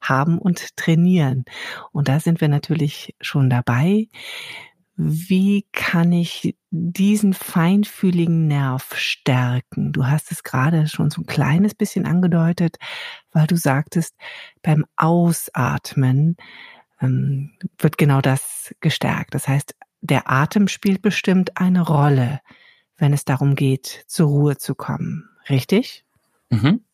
haben 0.01 0.39
und 0.39 0.77
trainieren. 0.77 1.45
Und 1.93 2.09
da 2.09 2.19
sind 2.19 2.41
wir 2.41 2.49
natürlich 2.49 3.15
schon 3.21 3.49
dabei. 3.49 4.09
Wie 4.97 5.67
kann 5.73 6.13
ich 6.13 6.57
diesen 6.71 7.35
feinfühligen 7.35 8.47
Nerv 8.47 8.95
stärken? 8.97 9.93
Du 9.93 10.07
hast 10.07 10.31
es 10.31 10.43
gerade 10.45 10.87
schon 10.87 11.11
so 11.11 11.23
ein 11.23 11.27
kleines 11.27 11.75
bisschen 11.75 12.07
angedeutet, 12.07 12.77
weil 13.33 13.47
du 13.47 13.57
sagtest, 13.57 14.15
beim 14.63 14.85
Ausatmen 14.97 16.37
ähm, 17.05 17.53
wird 17.79 17.99
genau 17.99 18.21
das 18.21 18.75
gestärkt. 18.81 19.35
Das 19.35 19.49
heißt, 19.49 19.75
der 20.01 20.31
Atem 20.31 20.69
spielt 20.69 21.03
bestimmt 21.03 21.57
eine 21.59 21.83
Rolle, 21.83 22.41
wenn 22.97 23.13
es 23.13 23.25
darum 23.25 23.55
geht, 23.55 24.05
zur 24.07 24.29
Ruhe 24.29 24.57
zu 24.59 24.75
kommen. 24.75 25.29
Richtig? 25.49 26.05
Mhm. 26.51 26.85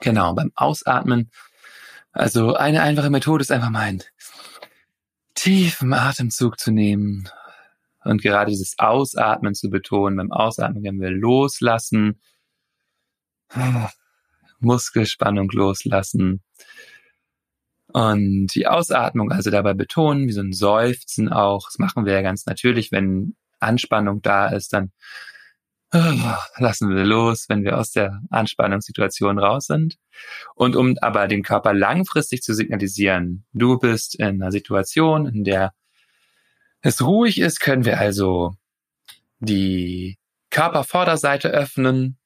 Genau, 0.00 0.34
beim 0.34 0.52
Ausatmen 0.54 1.30
also 2.18 2.54
eine 2.54 2.82
einfache 2.82 3.10
Methode 3.10 3.42
ist 3.42 3.52
einfach 3.52 3.70
mal 3.70 3.82
einen 3.82 4.02
tiefen 5.34 5.92
Atemzug 5.92 6.58
zu 6.58 6.72
nehmen 6.72 7.28
und 8.02 8.22
gerade 8.22 8.50
dieses 8.50 8.76
Ausatmen 8.78 9.54
zu 9.54 9.70
betonen. 9.70 10.16
Beim 10.16 10.32
Ausatmen 10.32 10.82
können 10.82 11.00
wir 11.00 11.10
loslassen, 11.10 12.20
Muskelspannung 14.58 15.48
loslassen 15.52 16.42
und 17.92 18.48
die 18.54 18.66
Ausatmung 18.66 19.32
also 19.32 19.50
dabei 19.50 19.74
betonen, 19.74 20.28
wie 20.28 20.32
so 20.32 20.42
ein 20.42 20.52
Seufzen 20.52 21.30
auch. 21.30 21.66
Das 21.68 21.78
machen 21.78 22.04
wir 22.04 22.12
ja 22.12 22.22
ganz 22.22 22.46
natürlich, 22.46 22.92
wenn 22.92 23.36
Anspannung 23.60 24.22
da 24.22 24.48
ist, 24.48 24.72
dann 24.72 24.92
lassen 25.90 26.94
wir 26.94 27.04
los, 27.04 27.46
wenn 27.48 27.64
wir 27.64 27.78
aus 27.78 27.92
der 27.92 28.20
Anspannungssituation 28.30 29.38
raus 29.38 29.66
sind. 29.66 29.96
Und 30.54 30.76
um 30.76 30.96
aber 31.00 31.28
den 31.28 31.42
Körper 31.42 31.72
langfristig 31.72 32.42
zu 32.42 32.52
signalisieren, 32.52 33.46
du 33.52 33.78
bist 33.78 34.14
in 34.14 34.42
einer 34.42 34.52
Situation, 34.52 35.26
in 35.26 35.44
der 35.44 35.72
es 36.82 37.02
ruhig 37.02 37.40
ist, 37.40 37.60
können 37.60 37.84
wir 37.84 37.98
also 37.98 38.54
die 39.40 40.18
Körpervorderseite 40.50 41.48
öffnen, 41.48 42.18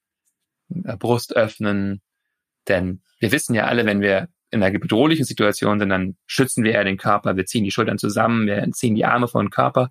äh, 0.84 0.96
Brust 0.96 1.34
öffnen, 1.34 2.02
denn 2.68 3.02
wir 3.18 3.32
wissen 3.32 3.54
ja 3.54 3.64
alle, 3.64 3.86
wenn 3.86 4.00
wir 4.00 4.28
in 4.52 4.62
einer 4.62 4.78
bedrohlichen 4.78 5.24
Situation 5.24 5.78
sind, 5.78 5.88
dann 5.88 6.16
schützen 6.26 6.62
wir 6.62 6.72
ja 6.72 6.84
den 6.84 6.98
Körper, 6.98 7.36
wir 7.36 7.46
ziehen 7.46 7.64
die 7.64 7.70
Schultern 7.70 7.98
zusammen, 7.98 8.46
wir 8.46 8.70
ziehen 8.72 8.94
die 8.94 9.06
Arme 9.06 9.26
vor 9.26 9.42
den 9.42 9.50
Körper. 9.50 9.90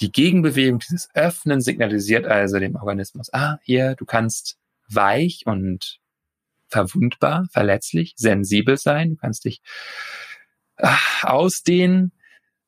Die 0.00 0.12
Gegenbewegung, 0.12 0.78
dieses 0.78 1.10
Öffnen 1.14 1.60
signalisiert 1.60 2.24
also 2.24 2.58
dem 2.60 2.76
Organismus, 2.76 3.32
ah, 3.34 3.58
hier, 3.62 3.96
du 3.96 4.04
kannst 4.04 4.56
weich 4.88 5.42
und 5.46 5.98
verwundbar, 6.68 7.48
verletzlich, 7.50 8.14
sensibel 8.16 8.76
sein, 8.76 9.10
du 9.10 9.16
kannst 9.16 9.44
dich 9.44 9.60
ach, 10.76 11.24
ausdehnen, 11.24 12.12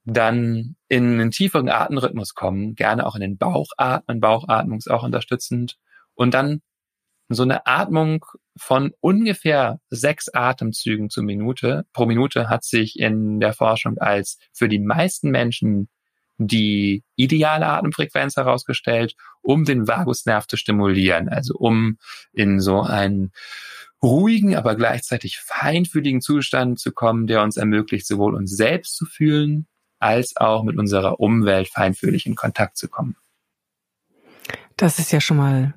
dann 0.04 0.74
in 0.88 1.20
einen 1.20 1.30
tieferen 1.30 1.68
Atemrhythmus 1.68 2.34
kommen, 2.34 2.74
gerne 2.74 3.06
auch 3.06 3.14
in 3.14 3.20
den 3.20 3.38
Bauch 3.38 3.70
atmen, 3.76 4.20
Bauchatmung 4.20 4.78
ist 4.78 4.90
auch 4.90 5.04
unterstützend 5.04 5.78
und 6.14 6.34
dann 6.34 6.62
so 7.28 7.44
eine 7.44 7.66
Atmung 7.66 8.24
von 8.60 8.92
ungefähr 9.00 9.80
sechs 9.88 10.28
Atemzügen 10.28 11.08
zur 11.08 11.24
Minute 11.24 11.86
pro 11.94 12.04
Minute 12.04 12.50
hat 12.50 12.62
sich 12.62 12.98
in 13.00 13.40
der 13.40 13.54
Forschung 13.54 13.96
als 13.96 14.38
für 14.52 14.68
die 14.68 14.78
meisten 14.78 15.30
Menschen 15.30 15.88
die 16.36 17.02
ideale 17.16 17.66
Atemfrequenz 17.66 18.36
herausgestellt, 18.36 19.14
um 19.40 19.64
den 19.64 19.88
Vagusnerv 19.88 20.46
zu 20.46 20.58
stimulieren, 20.58 21.30
also 21.30 21.54
um 21.54 21.96
in 22.32 22.60
so 22.60 22.82
einen 22.82 23.32
ruhigen, 24.02 24.54
aber 24.54 24.76
gleichzeitig 24.76 25.38
feinfühligen 25.38 26.20
Zustand 26.20 26.78
zu 26.78 26.92
kommen, 26.92 27.26
der 27.26 27.42
uns 27.42 27.56
ermöglicht, 27.56 28.06
sowohl 28.06 28.34
uns 28.34 28.54
selbst 28.54 28.94
zu 28.94 29.06
fühlen, 29.06 29.68
als 29.98 30.36
auch 30.36 30.64
mit 30.64 30.76
unserer 30.76 31.18
Umwelt 31.18 31.68
feinfühlig 31.68 32.26
in 32.26 32.34
Kontakt 32.34 32.76
zu 32.76 32.88
kommen. 32.88 33.16
Das 34.76 34.98
ist 34.98 35.12
ja 35.12 35.20
schon 35.20 35.38
mal 35.38 35.74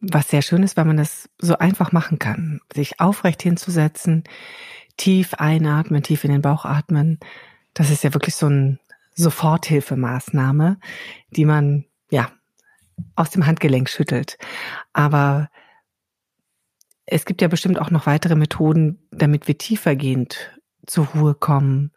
was 0.00 0.28
sehr 0.28 0.42
Schönes, 0.42 0.76
weil 0.76 0.86
man 0.86 0.96
das 0.96 1.28
so 1.38 1.58
einfach 1.58 1.92
machen 1.92 2.18
kann. 2.18 2.60
Sich 2.72 3.00
aufrecht 3.00 3.42
hinzusetzen, 3.42 4.24
tief 4.96 5.34
einatmen, 5.34 6.02
tief 6.02 6.24
in 6.24 6.32
den 6.32 6.42
Bauch 6.42 6.64
atmen. 6.64 7.18
Das 7.74 7.90
ist 7.90 8.02
ja 8.02 8.14
wirklich 8.14 8.34
so 8.34 8.48
ein 8.48 8.78
Soforthilfemaßnahme, 9.14 10.78
die 11.30 11.44
man 11.44 11.84
ja 12.10 12.30
aus 13.16 13.30
dem 13.30 13.46
Handgelenk 13.46 13.88
schüttelt. 13.88 14.38
Aber 14.92 15.50
es 17.06 17.24
gibt 17.24 17.42
ja 17.42 17.48
bestimmt 17.48 17.78
auch 17.78 17.90
noch 17.90 18.06
weitere 18.06 18.36
Methoden, 18.36 18.98
damit 19.10 19.48
wir 19.48 19.58
tiefergehend 19.58 20.50
zur 20.86 21.06
Ruhe 21.08 21.34
kommen, 21.34 21.92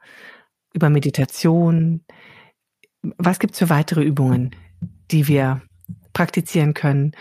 über 0.73 0.89
Meditation. 0.89 2.03
Was 3.01 3.39
gibt 3.39 3.53
es 3.53 3.59
für 3.59 3.69
weitere 3.69 4.03
Übungen, 4.03 4.55
die 5.11 5.27
wir 5.27 5.61
praktizieren 6.13 6.73
können, 6.73 7.13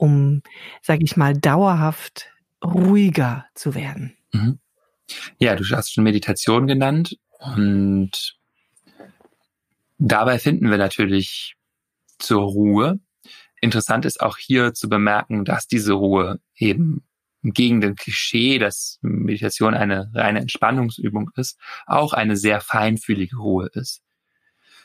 um, 0.00 0.42
sage 0.82 1.04
ich 1.04 1.16
mal, 1.16 1.34
dauerhaft 1.34 2.30
ruhiger 2.64 3.46
zu 3.54 3.74
werden? 3.74 4.16
Mhm. 4.32 4.58
Ja, 5.38 5.54
du 5.56 5.64
hast 5.70 5.92
schon 5.92 6.04
Meditation 6.04 6.66
genannt 6.66 7.16
und 7.38 8.36
dabei 9.98 10.38
finden 10.38 10.70
wir 10.70 10.78
natürlich 10.78 11.56
zur 12.18 12.42
Ruhe. 12.42 13.00
Interessant 13.60 14.06
ist 14.06 14.20
auch 14.20 14.38
hier 14.38 14.72
zu 14.72 14.88
bemerken, 14.88 15.44
dass 15.44 15.66
diese 15.66 15.92
Ruhe 15.92 16.40
eben 16.56 17.04
gegen 17.42 17.80
dem 17.80 17.94
Klischee, 17.94 18.58
dass 18.58 18.98
Meditation 19.02 19.74
eine 19.74 20.10
reine 20.14 20.40
Entspannungsübung 20.40 21.30
ist, 21.36 21.58
auch 21.86 22.12
eine 22.12 22.36
sehr 22.36 22.60
feinfühlige 22.60 23.36
Ruhe 23.36 23.68
ist. 23.74 24.02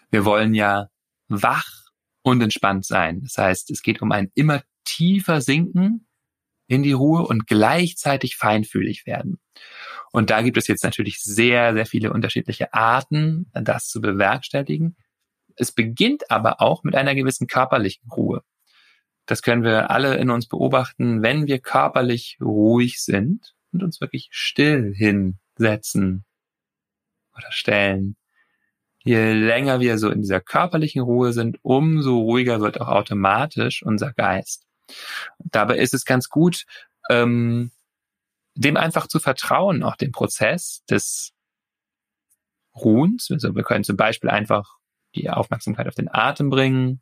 Wir 0.10 0.26
wollen 0.26 0.54
ja 0.54 0.88
wach 1.28 1.70
und 2.22 2.42
entspannt 2.42 2.86
sein. 2.86 3.22
Das 3.22 3.38
heißt, 3.38 3.72
es 3.72 3.82
geht 3.82 4.02
um 4.02 4.12
ein 4.12 4.32
immer 4.34 4.64
tiefer 4.86 5.42
Sinken 5.42 6.08
in 6.68 6.84
die 6.84 6.94
Ruhe 6.94 7.28
und 7.28 7.48
gleichzeitig 7.48 8.38
feinfühlig 8.38 9.06
werden. 9.06 9.40
Und 10.12 10.30
da 10.30 10.42
gibt 10.42 10.58
es 10.58 10.68
jetzt 10.68 10.84
natürlich 10.84 11.22
sehr, 11.22 11.74
sehr 11.74 11.86
viele 11.86 12.14
unterschiedliche 12.14 12.74
Arten, 12.74 13.52
das 13.54 13.88
zu 13.88 14.02
bewerkstelligen. 14.02 14.96
Es 15.58 15.72
beginnt 15.72 16.32
aber 16.32 16.62
auch 16.62 16.84
mit 16.84 16.96
einer 16.96 17.16
gewissen 17.16 17.48
körperlichen 17.48 18.10
Ruhe. 18.10 18.42
Das 19.26 19.42
können 19.42 19.64
wir 19.64 19.90
alle 19.90 20.16
in 20.18 20.30
uns 20.30 20.48
beobachten, 20.48 21.22
wenn 21.22 21.48
wir 21.48 21.60
körperlich 21.60 22.38
ruhig 22.42 23.02
sind 23.02 23.56
und 23.72 23.84
uns 23.84 24.00
wirklich 24.00 24.30
still 24.32 24.94
hinsetzen 24.96 26.26
oder 27.36 27.52
stellen. 27.52 28.16
Je 29.04 29.34
länger 29.34 29.80
wir 29.80 29.98
so 29.98 30.10
in 30.10 30.22
dieser 30.22 30.42
körperlichen 30.42 31.02
Ruhe 31.02 31.34
sind, 31.34 31.60
umso 31.62 32.20
ruhiger 32.20 32.60
wird 32.60 32.82
auch 32.82 32.88
automatisch 32.88 33.84
unser 33.84 34.14
Geist. 34.14 34.65
Dabei 35.40 35.78
ist 35.78 35.94
es 35.94 36.06
ganz 36.06 36.30
gut, 36.30 36.66
ähm, 37.10 37.72
dem 38.56 38.78
einfach 38.78 39.08
zu 39.08 39.20
vertrauen, 39.20 39.84
auch 39.84 39.96
dem 39.96 40.12
Prozess 40.12 40.84
des 40.90 41.34
Ruhens. 42.76 43.30
Also 43.32 43.56
wir 43.56 43.64
können 43.64 43.84
zum 43.84 43.98
Beispiel 43.98 44.30
einfach 44.30 44.78
die 45.16 45.30
Aufmerksamkeit 45.30 45.88
auf 45.88 45.96
den 45.96 46.14
Atem 46.14 46.50
bringen 46.50 47.02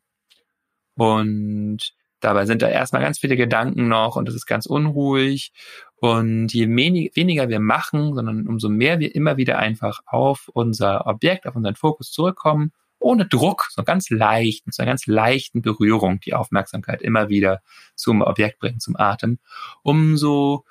und 0.94 1.94
Dabei 2.24 2.46
sind 2.46 2.62
da 2.62 2.68
erstmal 2.70 3.02
ganz 3.02 3.18
viele 3.18 3.36
Gedanken 3.36 3.86
noch 3.86 4.16
und 4.16 4.30
es 4.30 4.34
ist 4.34 4.46
ganz 4.46 4.64
unruhig. 4.64 5.52
Und 5.96 6.54
je 6.54 6.66
weniger 6.66 7.50
wir 7.50 7.60
machen, 7.60 8.14
sondern 8.14 8.46
umso 8.46 8.70
mehr 8.70 8.98
wir 8.98 9.14
immer 9.14 9.36
wieder 9.36 9.58
einfach 9.58 10.00
auf 10.06 10.48
unser 10.54 11.06
Objekt, 11.06 11.46
auf 11.46 11.54
unseren 11.54 11.74
Fokus 11.74 12.12
zurückkommen, 12.12 12.72
ohne 13.04 13.26
Druck, 13.26 13.68
so 13.70 13.84
ganz 13.84 14.10
leicht, 14.10 14.66
mit 14.66 14.74
so 14.74 14.82
einer 14.82 14.92
ganz 14.92 15.06
leichten 15.06 15.62
Berührung 15.62 16.20
die 16.20 16.34
Aufmerksamkeit 16.34 17.02
immer 17.02 17.28
wieder 17.28 17.60
zum 17.94 18.22
Objekt 18.22 18.58
bringen, 18.58 18.80
zum 18.80 18.96
Atem, 18.96 19.38
umso 19.82 20.64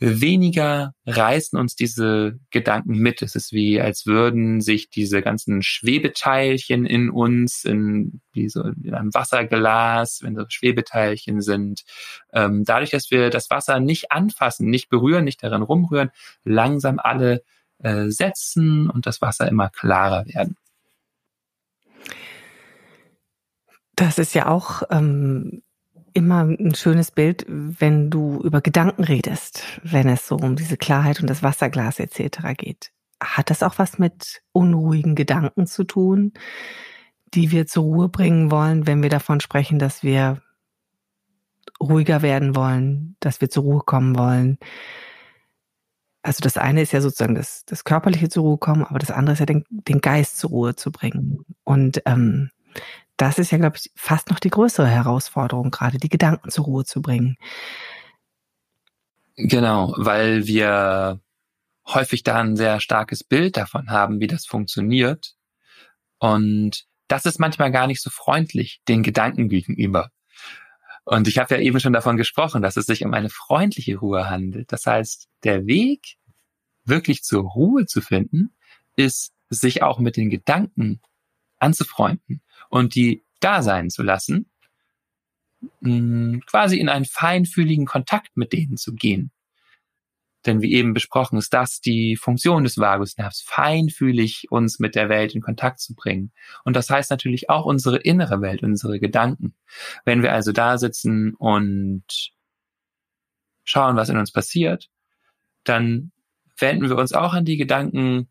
weniger 0.00 0.94
reißen 1.04 1.58
uns 1.58 1.76
diese 1.76 2.38
Gedanken 2.50 2.94
mit. 2.96 3.20
Es 3.20 3.34
ist 3.34 3.52
wie, 3.52 3.80
als 3.80 4.06
würden 4.06 4.62
sich 4.62 4.88
diese 4.88 5.20
ganzen 5.20 5.62
Schwebeteilchen 5.62 6.86
in 6.86 7.10
uns, 7.10 7.64
in, 7.64 8.22
wie 8.32 8.48
so 8.48 8.62
in 8.62 8.94
einem 8.94 9.12
Wasserglas, 9.12 10.20
wenn 10.22 10.34
so 10.34 10.44
Schwebeteilchen 10.48 11.42
sind, 11.42 11.82
ähm, 12.32 12.64
dadurch, 12.64 12.90
dass 12.90 13.10
wir 13.10 13.28
das 13.28 13.50
Wasser 13.50 13.78
nicht 13.78 14.10
anfassen, 14.10 14.70
nicht 14.70 14.88
berühren, 14.88 15.24
nicht 15.24 15.42
darin 15.42 15.62
rumrühren, 15.62 16.10
langsam 16.44 16.98
alle 16.98 17.42
äh, 17.78 18.08
setzen 18.08 18.88
und 18.88 19.06
das 19.06 19.20
Wasser 19.20 19.48
immer 19.48 19.68
klarer 19.68 20.24
werden. 20.26 20.56
Das 24.00 24.16
ist 24.16 24.34
ja 24.34 24.46
auch 24.46 24.82
ähm, 24.88 25.62
immer 26.14 26.44
ein 26.44 26.74
schönes 26.74 27.10
Bild, 27.10 27.44
wenn 27.46 28.08
du 28.08 28.40
über 28.40 28.62
Gedanken 28.62 29.04
redest, 29.04 29.62
wenn 29.82 30.08
es 30.08 30.26
so 30.26 30.36
um 30.36 30.56
diese 30.56 30.78
Klarheit 30.78 31.20
und 31.20 31.28
das 31.28 31.42
Wasserglas 31.42 32.00
etc. 32.00 32.38
geht. 32.56 32.92
Hat 33.22 33.50
das 33.50 33.62
auch 33.62 33.78
was 33.78 33.98
mit 33.98 34.40
unruhigen 34.52 35.16
Gedanken 35.16 35.66
zu 35.66 35.84
tun, 35.84 36.32
die 37.34 37.50
wir 37.50 37.66
zur 37.66 37.84
Ruhe 37.84 38.08
bringen 38.08 38.50
wollen, 38.50 38.86
wenn 38.86 39.02
wir 39.02 39.10
davon 39.10 39.38
sprechen, 39.40 39.78
dass 39.78 40.02
wir 40.02 40.40
ruhiger 41.78 42.22
werden 42.22 42.56
wollen, 42.56 43.16
dass 43.20 43.42
wir 43.42 43.50
zur 43.50 43.64
Ruhe 43.64 43.80
kommen 43.80 44.16
wollen? 44.16 44.56
Also 46.22 46.40
das 46.40 46.56
eine 46.56 46.80
ist 46.80 46.92
ja 46.92 47.02
sozusagen 47.02 47.34
das, 47.34 47.66
das 47.66 47.84
körperliche 47.84 48.30
zur 48.30 48.44
Ruhe 48.44 48.56
kommen, 48.56 48.82
aber 48.82 48.98
das 48.98 49.10
andere 49.10 49.34
ist 49.34 49.40
ja 49.40 49.46
den, 49.46 49.66
den 49.68 50.00
Geist 50.00 50.38
zur 50.38 50.48
Ruhe 50.48 50.74
zu 50.74 50.90
bringen. 50.90 51.44
Und 51.64 52.00
ähm, 52.06 52.48
das 53.20 53.38
ist 53.38 53.52
ja, 53.52 53.58
glaube 53.58 53.76
ich, 53.76 53.90
fast 53.94 54.30
noch 54.30 54.40
die 54.40 54.48
größere 54.48 54.88
Herausforderung, 54.88 55.70
gerade 55.70 55.98
die 55.98 56.08
Gedanken 56.08 56.50
zur 56.50 56.64
Ruhe 56.64 56.84
zu 56.86 57.02
bringen. 57.02 57.36
Genau, 59.36 59.94
weil 59.98 60.46
wir 60.46 61.20
häufig 61.86 62.22
da 62.22 62.40
ein 62.40 62.56
sehr 62.56 62.80
starkes 62.80 63.22
Bild 63.22 63.58
davon 63.58 63.90
haben, 63.90 64.20
wie 64.20 64.26
das 64.26 64.46
funktioniert. 64.46 65.34
Und 66.18 66.86
das 67.08 67.26
ist 67.26 67.38
manchmal 67.38 67.70
gar 67.70 67.86
nicht 67.86 68.00
so 68.00 68.08
freundlich 68.08 68.80
den 68.88 69.02
Gedanken 69.02 69.50
gegenüber. 69.50 70.10
Und 71.04 71.28
ich 71.28 71.38
habe 71.38 71.56
ja 71.56 71.60
eben 71.60 71.78
schon 71.78 71.92
davon 71.92 72.16
gesprochen, 72.16 72.62
dass 72.62 72.78
es 72.78 72.86
sich 72.86 73.04
um 73.04 73.12
eine 73.12 73.28
freundliche 73.28 73.98
Ruhe 73.98 74.30
handelt. 74.30 74.72
Das 74.72 74.86
heißt, 74.86 75.28
der 75.44 75.66
Weg, 75.66 76.16
wirklich 76.84 77.22
zur 77.22 77.42
Ruhe 77.42 77.84
zu 77.84 78.00
finden, 78.00 78.54
ist, 78.96 79.34
sich 79.50 79.82
auch 79.82 79.98
mit 79.98 80.16
den 80.16 80.30
Gedanken 80.30 81.02
anzufreunden 81.58 82.40
und 82.70 82.94
die 82.94 83.22
da 83.40 83.62
sein 83.62 83.90
zu 83.90 84.02
lassen, 84.02 84.50
mm, 85.80 86.38
quasi 86.46 86.78
in 86.78 86.88
einen 86.88 87.04
feinfühligen 87.04 87.84
Kontakt 87.84 88.36
mit 88.36 88.52
denen 88.52 88.76
zu 88.78 88.94
gehen. 88.94 89.30
Denn 90.46 90.62
wie 90.62 90.72
eben 90.72 90.94
besprochen, 90.94 91.36
ist 91.36 91.52
das 91.52 91.82
die 91.82 92.16
Funktion 92.16 92.64
des 92.64 92.78
Vagusnervs, 92.78 93.42
feinfühlig 93.42 94.46
uns 94.50 94.78
mit 94.78 94.94
der 94.94 95.10
Welt 95.10 95.34
in 95.34 95.42
Kontakt 95.42 95.80
zu 95.80 95.94
bringen. 95.94 96.32
Und 96.64 96.76
das 96.76 96.88
heißt 96.88 97.10
natürlich 97.10 97.50
auch 97.50 97.66
unsere 97.66 97.98
innere 97.98 98.40
Welt, 98.40 98.62
unsere 98.62 98.98
Gedanken. 99.00 99.54
Wenn 100.06 100.22
wir 100.22 100.32
also 100.32 100.52
da 100.52 100.78
sitzen 100.78 101.34
und 101.34 102.04
schauen, 103.64 103.96
was 103.96 104.08
in 104.08 104.16
uns 104.16 104.32
passiert, 104.32 104.88
dann 105.64 106.10
wenden 106.58 106.88
wir 106.88 106.96
uns 106.96 107.12
auch 107.12 107.34
an 107.34 107.44
die 107.44 107.58
Gedanken, 107.58 108.28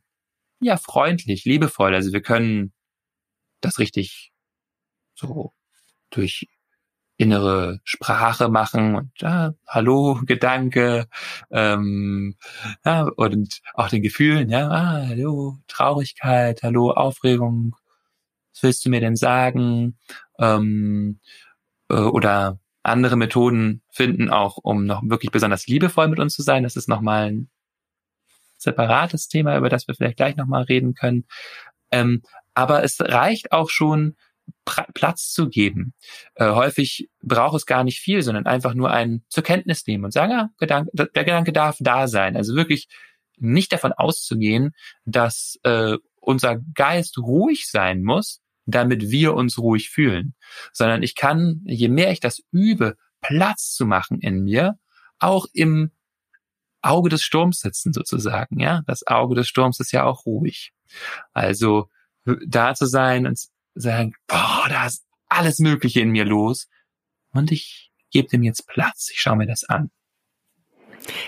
ja, 0.62 0.78
freundlich, 0.78 1.46
liebevoll. 1.46 1.94
Also 1.94 2.12
wir 2.12 2.22
können 2.22 2.74
das 3.62 3.80
richtig 3.80 4.32
so 5.16 5.54
durch 6.10 6.48
innere 7.18 7.82
Sprache 7.84 8.50
machen 8.50 8.96
und 8.96 9.12
ja, 9.22 9.54
Hallo, 9.68 10.22
Gedanke, 10.26 11.08
ähm, 11.52 12.36
ja, 12.86 13.04
und 13.18 13.62
auch 13.74 13.90
den 13.90 14.02
Gefühlen, 14.02 14.50
ja, 14.50 14.70
ah, 14.70 15.06
Hallo, 15.08 15.58
Traurigkeit, 15.68 16.64
Hallo, 16.64 16.92
Aufregung, 16.92 17.76
was 18.54 18.64
willst 18.64 18.86
du 18.86 18.90
mir 18.90 19.02
denn 19.02 19.18
sagen? 19.18 19.98
Ähm, 20.40 21.20
äh, 21.90 21.96
oder 21.96 22.60
andere 22.84 23.18
Methoden 23.18 23.82
finden 23.92 24.30
auch, 24.30 24.58
um 24.58 24.86
noch 24.86 25.02
wirklich 25.04 25.32
besonders 25.32 25.68
liebevoll 25.68 26.08
mit 26.08 26.20
uns 26.20 26.34
zu 26.36 26.42
sein. 26.42 26.64
Das 26.64 26.76
ist 26.78 26.88
nochmal 26.88 27.32
ein 27.32 27.50
separates 28.58 29.28
Thema, 29.28 29.58
über 29.58 29.70
das 29.70 29.88
wir 29.88 29.96
vielleicht 29.96 30.18
gleich 30.18 30.36
nochmal 30.36 30.64
reden 30.64 30.94
können. 30.94 31.26
Ähm, 31.92 32.24
aber 32.54 32.84
es 32.84 33.00
reicht 33.00 33.52
auch 33.52 33.70
schon, 33.70 34.16
Platz 34.66 35.32
zu 35.32 35.50
geben. 35.50 35.94
Äh, 36.36 36.52
häufig 36.52 37.10
braucht 37.22 37.56
es 37.56 37.66
gar 37.66 37.84
nicht 37.84 38.00
viel, 38.00 38.22
sondern 38.22 38.46
einfach 38.46 38.74
nur 38.74 38.92
ein 38.92 39.24
zur 39.30 39.44
Kenntnis 39.44 39.86
nehmen 39.88 40.06
und 40.06 40.12
sagen, 40.12 40.32
ja, 40.32 40.50
Gedanke, 40.58 40.92
der 40.94 41.24
Gedanke 41.24 41.54
darf 41.54 41.78
da 41.80 42.08
sein. 42.08 42.36
Also 42.36 42.56
wirklich 42.56 42.88
nicht 43.38 43.72
davon 43.72 43.94
auszugehen, 43.94 44.72
dass 45.06 45.60
äh, 45.64 45.98
unser 46.20 46.58
Geist 46.74 47.18
ruhig 47.18 47.68
sein 47.70 48.04
muss, 48.04 48.42
damit 48.66 49.10
wir 49.10 49.34
uns 49.34 49.58
ruhig 49.58 49.90
fühlen, 49.90 50.36
sondern 50.74 51.02
ich 51.02 51.16
kann, 51.16 51.62
je 51.66 51.88
mehr 51.90 52.12
ich 52.12 52.20
das 52.20 52.42
übe, 52.52 52.96
Platz 53.22 53.74
zu 53.74 53.86
machen 53.86 54.20
in 54.20 54.44
mir, 54.44 54.78
auch 55.20 55.48
im 55.54 55.92
Auge 56.82 57.10
des 57.10 57.24
Sturms 57.24 57.60
sitzen 57.60 57.92
sozusagen, 57.92 58.60
ja. 58.60 58.84
Das 58.88 59.06
Auge 59.06 59.36
des 59.36 59.48
Sturms 59.48 59.80
ist 59.80 59.92
ja 59.92 60.06
auch 60.06 60.26
ruhig. 60.26 60.72
Also 61.34 61.90
da 62.26 62.74
zu 62.76 62.86
sein 62.86 63.26
und 63.26 63.40
sagen, 63.76 64.14
boah, 64.28 64.66
da 64.70 64.86
ist 64.86 65.06
alles 65.28 65.60
Mögliche 65.60 66.02
in 66.02 66.10
mir 66.10 66.26
los. 66.26 66.68
Und 67.32 67.52
ich 67.52 67.92
gebe 68.12 68.28
dem 68.28 68.44
jetzt 68.44 68.68
Platz. 68.68 69.10
Ich 69.12 69.22
schaue 69.22 69.38
mir 69.38 69.48
das 69.48 69.64
an. 69.64 69.92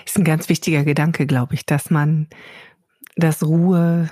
Ist 0.06 0.18
ein 0.18 0.24
ganz 0.24 0.50
wichtiger 0.50 0.84
Gedanke, 0.84 1.26
glaube 1.26 1.54
ich, 1.54 1.66
dass 1.66 1.90
man 1.90 2.28
das 3.16 3.44
Ruhe 3.44 4.10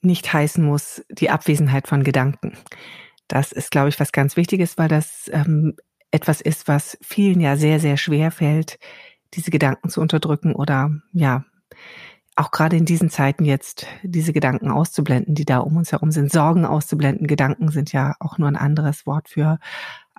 nicht 0.00 0.32
heißen 0.32 0.64
muss, 0.64 1.04
die 1.08 1.30
Abwesenheit 1.30 1.88
von 1.88 2.04
Gedanken. 2.04 2.56
Das 3.28 3.52
ist, 3.52 3.70
glaube 3.70 3.88
ich, 3.88 3.98
was 3.98 4.12
ganz 4.12 4.36
Wichtiges, 4.36 4.76
weil 4.76 4.88
das 4.88 5.30
ähm, 5.32 5.76
etwas 6.10 6.40
ist, 6.40 6.68
was 6.68 6.98
vielen 7.00 7.40
ja 7.40 7.56
sehr, 7.56 7.80
sehr 7.80 7.96
schwer 7.96 8.30
fällt, 8.30 8.78
diese 9.32 9.50
Gedanken 9.50 9.88
zu 9.88 10.00
unterdrücken 10.00 10.54
oder 10.54 10.90
ja, 11.12 11.44
auch 12.36 12.50
gerade 12.50 12.76
in 12.76 12.84
diesen 12.84 13.10
Zeiten 13.10 13.44
jetzt 13.44 13.86
diese 14.02 14.32
Gedanken 14.32 14.70
auszublenden, 14.70 15.34
die 15.34 15.44
da 15.44 15.58
um 15.58 15.76
uns 15.76 15.92
herum 15.92 16.10
sind, 16.10 16.32
Sorgen 16.32 16.64
auszublenden. 16.64 17.26
Gedanken 17.26 17.70
sind 17.70 17.92
ja 17.92 18.16
auch 18.18 18.38
nur 18.38 18.48
ein 18.48 18.56
anderes 18.56 19.06
Wort 19.06 19.28
für 19.28 19.58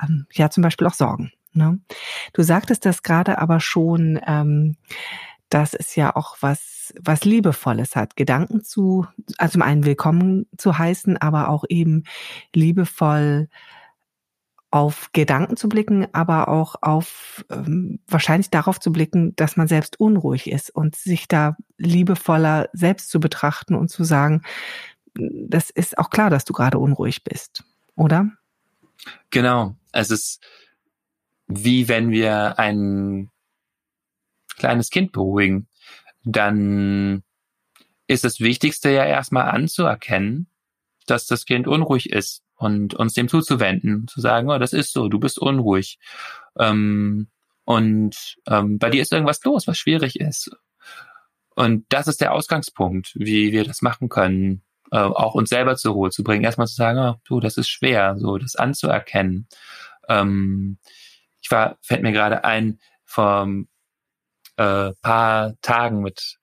ähm, 0.01 0.25
ja 0.32 0.49
zum 0.49 0.63
Beispiel 0.63 0.88
auch 0.88 0.93
Sorgen. 0.93 1.32
Ne? 1.54 1.80
Du 2.34 2.43
sagtest 2.43 2.86
das 2.86 3.04
gerade 3.04 3.39
aber 3.39 3.60
schon, 3.60 4.19
ähm, 4.25 4.78
dass 5.49 5.73
es 5.73 5.95
ja 5.95 6.15
auch 6.15 6.38
was, 6.41 6.93
was 6.99 7.23
Liebevolles 7.23 7.95
hat, 7.95 8.15
Gedanken 8.15 8.63
zu, 8.63 9.06
also 9.38 9.54
zum 9.54 9.62
einen 9.62 9.86
willkommen 9.86 10.47
zu 10.58 10.78
heißen, 10.78 11.17
aber 11.17 11.49
auch 11.49 11.63
eben 11.69 12.04
liebevoll 12.54 13.49
auf 14.75 15.09
Gedanken 15.13 15.55
zu 15.55 15.69
blicken, 15.69 16.05
aber 16.11 16.49
auch 16.49 16.75
auf 16.81 17.45
ähm, 17.49 18.01
wahrscheinlich 18.07 18.49
darauf 18.49 18.77
zu 18.77 18.91
blicken, 18.91 19.33
dass 19.38 19.55
man 19.55 19.69
selbst 19.69 20.01
unruhig 20.01 20.51
ist 20.51 20.69
und 20.69 20.97
sich 20.97 21.29
da 21.29 21.55
liebevoller 21.77 22.67
selbst 22.73 23.09
zu 23.09 23.21
betrachten 23.21 23.75
und 23.75 23.88
zu 23.88 24.03
sagen, 24.03 24.41
das 25.13 25.69
ist 25.69 25.97
auch 25.97 26.09
klar, 26.09 26.29
dass 26.29 26.43
du 26.43 26.51
gerade 26.51 26.77
unruhig 26.77 27.23
bist, 27.23 27.63
oder? 27.95 28.29
Genau. 29.29 29.77
Es 29.93 30.11
ist 30.11 30.43
wie 31.47 31.88
wenn 31.88 32.11
wir 32.11 32.59
ein 32.59 33.31
kleines 34.57 34.89
Kind 34.89 35.13
beruhigen. 35.13 35.69
Dann 36.25 37.23
ist 38.07 38.25
das 38.25 38.41
Wichtigste 38.41 38.89
ja 38.89 39.05
erstmal 39.05 39.49
anzuerkennen, 39.51 40.47
dass 41.07 41.27
das 41.27 41.45
Kind 41.45 41.65
unruhig 41.65 42.09
ist 42.09 42.44
und 42.55 42.93
uns 42.93 43.13
dem 43.13 43.27
zuzuwenden, 43.27 44.07
zu 44.07 44.21
sagen, 44.21 44.49
oh, 44.49 44.57
das 44.57 44.73
ist 44.73 44.93
so, 44.93 45.09
du 45.09 45.19
bist 45.19 45.39
unruhig. 45.39 45.99
Ähm, 46.57 47.27
und 47.65 48.37
ähm, 48.47 48.77
bei 48.77 48.89
dir 48.89 49.01
ist 49.01 49.11
irgendwas 49.11 49.43
los, 49.43 49.67
was 49.67 49.77
schwierig 49.77 50.19
ist. 50.19 50.51
Und 51.55 51.85
das 51.89 52.07
ist 52.07 52.21
der 52.21 52.33
Ausgangspunkt, 52.33 53.13
wie 53.15 53.51
wir 53.51 53.63
das 53.63 53.81
machen 53.81 54.09
können, 54.09 54.61
äh, 54.91 54.97
auch 54.97 55.35
uns 55.35 55.49
selber 55.49 55.75
zur 55.75 55.93
Ruhe 55.93 56.09
zu 56.11 56.23
bringen. 56.23 56.43
Erstmal 56.43 56.67
zu 56.67 56.75
sagen, 56.75 56.99
oh, 56.99 57.19
du, 57.25 57.39
das 57.39 57.57
ist 57.57 57.69
schwer, 57.69 58.17
so 58.17 58.37
das 58.37 58.55
anzuerkennen. 58.55 59.47
Ähm, 60.07 60.77
ich 61.41 61.49
war, 61.51 61.77
fällt 61.81 62.03
mir 62.03 62.11
gerade 62.11 62.43
ein, 62.43 62.79
vor 63.05 63.47
äh, 64.57 64.91
paar 65.01 65.53
Tagen 65.61 66.01
mit 66.01 66.37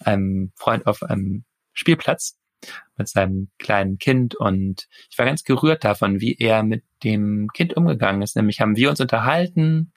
einem 0.00 0.52
Freund 0.56 0.86
auf 0.86 1.02
einem 1.02 1.44
Spielplatz 1.72 2.37
mit 2.98 3.08
seinem 3.08 3.48
kleinen 3.58 3.98
Kind 3.98 4.34
und 4.34 4.88
ich 5.10 5.18
war 5.18 5.26
ganz 5.26 5.44
gerührt 5.44 5.84
davon, 5.84 6.20
wie 6.20 6.36
er 6.38 6.62
mit 6.62 6.84
dem 7.04 7.48
Kind 7.54 7.76
umgegangen 7.76 8.22
ist. 8.22 8.36
Nämlich 8.36 8.60
haben 8.60 8.76
wir 8.76 8.90
uns 8.90 9.00
unterhalten 9.00 9.92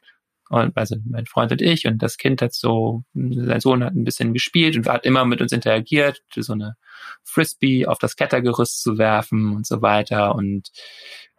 und 0.50 0.76
also 0.76 0.98
mein 1.06 1.26
Freund 1.26 1.52
und 1.54 1.62
ich 1.62 1.88
und 1.88 2.04
das 2.04 2.18
Kind 2.18 2.42
hat 2.42 2.54
so, 2.54 3.04
sein 3.14 3.62
Sohn 3.62 3.84
hat 3.84 3.96
ein 3.96 4.04
bisschen 4.04 4.34
gespielt 4.34 4.76
und 4.76 4.88
hat 4.88 5.06
immer 5.06 5.24
mit 5.26 5.42
uns 5.42 5.54
interagiert, 5.54 6.24
so 6.36 6.54
eine 6.54 6.76
Frisbee 7.24 7.86
auf 7.86 8.00
das 8.00 8.16
Klettergerüst 8.18 8.82
zu 8.82 8.98
werfen 8.98 9.56
und 9.56 9.66
so 9.66 9.82
weiter 9.82 10.36
und 10.36 10.70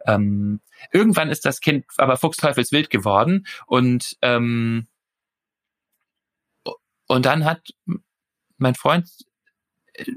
ähm, 0.07 0.61
irgendwann 0.91 1.29
ist 1.29 1.45
das 1.45 1.59
Kind 1.61 1.85
aber 1.97 2.17
fuchsteufelswild 2.17 2.89
geworden 2.89 3.45
und 3.67 4.17
ähm, 4.21 4.87
und 7.07 7.25
dann 7.25 7.45
hat 7.45 7.69
mein 8.57 8.73
Freund 8.73 9.07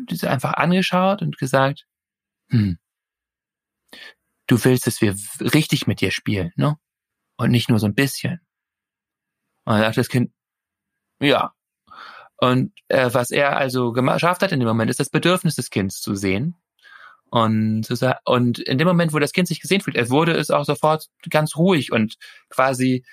diese 0.09 0.31
einfach 0.31 0.55
angeschaut 0.55 1.23
und 1.23 1.39
gesagt, 1.39 1.87
hm, 2.51 2.79
du 4.47 4.65
willst, 4.65 4.87
dass 4.87 5.01
wir 5.01 5.15
richtig 5.41 5.87
mit 5.87 6.01
dir 6.01 6.11
spielen, 6.11 6.53
ne? 6.57 6.77
Und 7.37 7.51
nicht 7.51 7.69
nur 7.69 7.79
so 7.79 7.87
ein 7.87 7.95
bisschen. 7.95 8.41
Und 9.65 9.75
dann 9.75 9.83
sagt 9.83 9.99
das 9.99 10.09
Kind, 10.09 10.33
ja. 11.21 11.53
Und 12.39 12.73
äh, 12.89 13.11
was 13.13 13.31
er 13.31 13.57
also 13.57 13.93
geschafft 13.93 14.43
hat 14.43 14.53
in 14.53 14.61
dem 14.61 14.69
Moment, 14.69 14.91
ist 14.91 15.01
das 15.01 15.11
Bedürfnis 15.11 15.57
des 15.57 15.71
Kindes 15.71 16.01
zu 16.01 16.15
sehen. 16.15 16.57
Und, 17.29 17.89
und 18.25 18.59
in 18.61 18.79
dem 18.79 18.87
Moment, 18.87 19.13
wo 19.13 19.19
das 19.19 19.33
Kind 19.33 19.49
sich 19.49 19.61
gesehen 19.61 19.81
fühlt, 19.81 19.97
er 19.97 20.11
wurde 20.11 20.33
es 20.33 20.51
auch 20.51 20.65
sofort 20.65 21.09
ganz 21.29 21.57
ruhig 21.57 21.93
und 21.93 22.17
quasi 22.49 23.05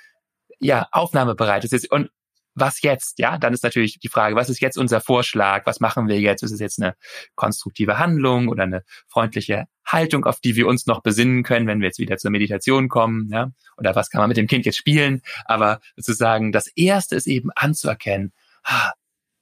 ja 0.60 0.88
aufnahmebereit. 0.92 1.68
Und 1.90 2.12
was 2.56 2.82
jetzt? 2.82 3.20
Ja, 3.20 3.38
dann 3.38 3.54
ist 3.54 3.64
natürlich 3.64 4.00
die 4.00 4.10
Frage, 4.10 4.36
was 4.36 4.50
ist 4.50 4.62
jetzt 4.62 4.78
unser 4.78 5.02
Vorschlag? 5.02 5.66
Was 5.66 5.80
machen 5.80 6.08
wir 6.08 6.20
jetzt? 6.20 6.44
Ist 6.44 6.52
es 6.52 6.60
jetzt 6.60 6.82
eine 6.82 6.96
konstruktive 7.36 7.98
Handlung 7.98 8.48
oder 8.48 8.64
eine 8.64 8.84
freundliche 9.08 9.66
Haltung, 9.86 10.26
auf 10.26 10.40
die 10.40 10.56
wir 10.56 10.68
uns 10.68 10.86
noch 10.86 11.02
besinnen 11.02 11.44
können, 11.44 11.68
wenn 11.68 11.80
wir 11.80 11.88
jetzt 11.88 12.00
wieder 12.00 12.18
zur 12.18 12.32
Meditation 12.32 12.90
kommen? 12.90 13.30
Ja, 13.32 13.52
oder 13.78 13.96
was 13.96 14.10
kann 14.10 14.22
man 14.22 14.30
mit 14.30 14.38
dem 14.38 14.48
Kind 14.48 14.66
jetzt 14.66 14.78
spielen? 14.78 15.22
Aber 15.46 15.80
sozusagen 15.96 16.52
das 16.52 16.68
erste 16.68 17.16
ist 17.16 17.28
eben 17.28 17.50
anzuerkennen, 17.56 18.34
ah, 18.64 18.92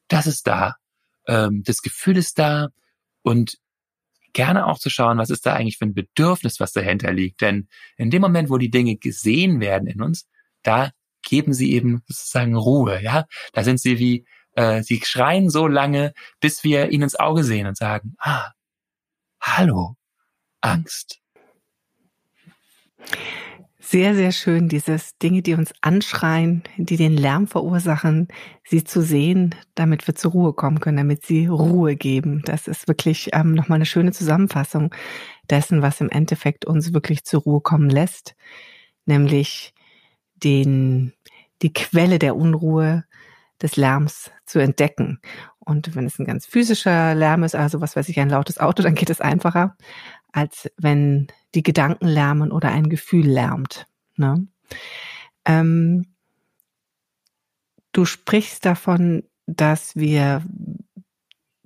das 0.08 0.28
ist 0.28 0.48
da, 0.48 0.76
ähm, 1.28 1.64
das 1.66 1.82
Gefühl 1.82 2.18
ist 2.18 2.40
da 2.40 2.70
und 3.22 3.58
gerne 4.34 4.66
auch 4.66 4.80
zu 4.80 4.90
schauen, 4.90 5.18
was 5.18 5.30
ist 5.30 5.46
da 5.46 5.54
eigentlich 5.54 5.78
für 5.78 5.86
ein 5.86 5.94
Bedürfnis, 5.94 6.60
was 6.60 6.72
dahinter 6.72 7.12
liegt. 7.12 7.42
Denn 7.42 7.68
in 7.98 8.10
dem 8.10 8.22
Moment, 8.22 8.50
wo 8.50 8.58
die 8.58 8.72
Dinge 8.72 8.96
gesehen 8.96 9.60
werden 9.60 9.88
in 9.88 10.02
uns, 10.02 10.28
da 10.64 10.92
geben 11.24 11.54
sie 11.54 11.74
eben 11.74 12.02
sozusagen 12.08 12.56
Ruhe, 12.56 13.02
ja. 13.02 13.26
Da 13.54 13.64
sind 13.64 13.80
sie 13.80 14.00
wie, 14.00 14.26
äh, 14.54 14.84
sie 14.84 15.02
schreien 15.04 15.50
so 15.50 15.68
lange, 15.68 16.14
bis 16.40 16.64
wir 16.64 16.92
ihnen 16.92 17.04
ins 17.04 17.16
Auge 17.16 17.44
sehen 17.44 17.68
und 17.68 17.78
sagen, 17.78 18.16
ah, 18.20 18.52
hallo, 19.42 19.96
Angst. 20.62 21.22
Sehr, 23.84 24.16
sehr 24.16 24.32
schön, 24.32 24.70
dieses 24.70 25.18
Dinge, 25.18 25.42
die 25.42 25.54
uns 25.54 25.74
anschreien, 25.82 26.64
die 26.78 26.98
den 26.98 27.18
Lärm 27.18 27.48
verursachen, 27.48 28.28
sie 28.64 28.86
zu 28.86 29.02
sehen, 29.02 29.56
damit 29.76 30.08
wir 30.08 30.16
zur 30.16 30.32
Ruhe 30.32 30.54
kommen 30.54 30.80
können, 30.80 30.98
damit 30.98 31.26
sie 31.26 31.48
Ruhe 31.48 31.98
geben. 31.98 32.42
Das 32.46 32.68
ist 32.68 32.88
wirklich 32.88 33.32
ähm, 33.34 33.54
nochmal 33.54 33.78
eine 33.78 33.86
schöne 33.86 34.14
Zusammenfassung 34.14 34.96
dessen, 35.50 35.82
was 35.82 36.00
im 36.00 36.10
Endeffekt 36.10 36.64
uns 36.64 36.94
wirklich 36.94 37.26
zur 37.26 37.42
Ruhe 37.42 37.60
kommen 37.60 37.90
lässt, 37.90 38.36
nämlich 39.06 39.74
den, 40.44 41.14
die 41.62 41.74
Quelle 41.74 42.20
der 42.20 42.36
Unruhe 42.36 43.06
des 43.62 43.76
Lärms 43.76 44.32
zu 44.46 44.60
entdecken. 44.60 45.20
Und 45.60 45.96
wenn 45.96 46.06
es 46.06 46.18
ein 46.20 46.26
ganz 46.26 46.46
physischer 46.46 47.14
Lärm 47.14 47.44
ist, 47.44 47.56
also 47.56 47.82
was 47.82 47.96
weiß 47.96 48.10
ich, 48.10 48.20
ein 48.20 48.30
lautes 48.30 48.60
Auto, 48.60 48.82
dann 48.82 48.96
geht 48.96 49.10
es 49.10 49.22
einfacher, 49.22 49.78
als 50.32 50.72
wenn 50.78 51.28
die 51.54 51.64
Gedanken 51.64 52.08
lärmen 52.08 52.52
oder 52.52 52.72
ein 52.72 52.90
Gefühl 52.90 53.28
lärmt. 53.28 53.88
Ne? 54.16 54.48
Ähm, 55.46 56.08
du 57.92 58.06
sprichst 58.06 58.66
davon, 58.66 59.24
dass 59.46 59.96
wir 59.96 60.44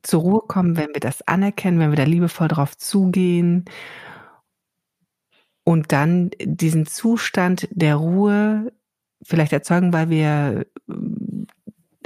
zur 0.04 0.22
Ruhe 0.22 0.42
kommen, 0.48 0.78
wenn 0.78 0.94
wir 0.94 1.00
das 1.00 1.22
anerkennen, 1.28 1.80
wenn 1.80 1.92
wir 1.92 1.98
da 1.98 2.04
liebevoll 2.04 2.48
drauf 2.48 2.78
zugehen 2.78 3.66
und 5.66 5.92
dann 5.92 6.30
diesen 6.40 6.86
Zustand 6.86 7.68
der 7.72 7.96
Ruhe 7.96 8.72
vielleicht 9.24 9.52
erzeugen, 9.52 9.92
weil 9.92 10.10
wir 10.10 10.68
ähm, 10.88 11.48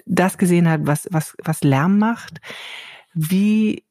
das 0.06 0.40
gesehen 0.40 0.68
haben, 0.68 0.88
was, 0.88 1.08
was, 1.12 1.36
was 1.44 1.62
Lärm 1.62 2.00
macht. 2.00 2.40
Wie 3.14 3.84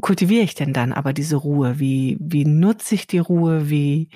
kultiviere 0.00 0.44
ich 0.44 0.54
denn 0.54 0.72
dann 0.72 0.92
aber 0.92 1.12
diese 1.12 1.36
Ruhe? 1.36 1.80
Wie, 1.80 2.18
wie 2.20 2.44
nutze 2.44 2.94
ich 2.94 3.06
die 3.06 3.18
Ruhe? 3.18 3.70
Wie, 3.70 4.10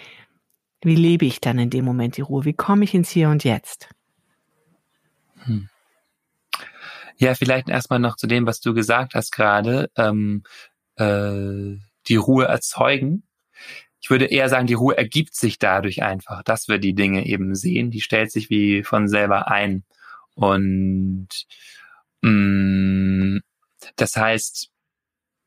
wie 0.83 0.97
lebe 0.97 1.25
ich 1.25 1.41
dann 1.41 1.59
in 1.59 1.71
dem 1.71 1.87
Moment 1.87 2.19
die 2.19 2.23
Ruhe? 2.23 2.45
Wie 2.45 2.53
komme 2.53 2.85
ich 2.85 2.95
ins 2.95 3.11
Hier 3.11 3.31
und 3.31 3.43
Jetzt? 3.43 3.89
Hm. 5.45 5.71
Ja, 7.17 7.35
vielleicht 7.35 7.71
erstmal 7.71 8.01
noch 8.01 8.17
zu 8.17 8.27
dem, 8.27 8.47
was 8.47 8.61
du 8.61 8.75
gesagt 8.75 9.15
hast 9.15 9.33
gerade. 9.33 9.91
Ähm, 9.97 10.43
äh, 10.97 11.79
die 12.07 12.17
Ruhe 12.17 12.45
erzeugen 12.45 13.23
ich 14.05 14.11
würde 14.11 14.27
eher 14.27 14.51
sagen, 14.51 14.67
die 14.67 14.75
Ruhe 14.75 14.99
ergibt 14.99 15.35
sich 15.35 15.59
dadurch 15.59 16.03
einfach, 16.03 16.43
dass 16.43 16.69
wir 16.69 16.77
die 16.77 16.95
Dinge 16.95 17.25
eben 17.25 17.55
sehen. 17.55 17.91
Die 17.91 18.03
stellt 18.03 18.31
sich 18.31 18.51
wie 18.51 18.83
von 18.83 19.09
selber 19.09 19.51
ein. 19.51 19.83
Und 20.35 21.29
mh, 22.21 22.31
mm, 22.31 23.41
das 23.97 24.15
heißt, 24.15 24.69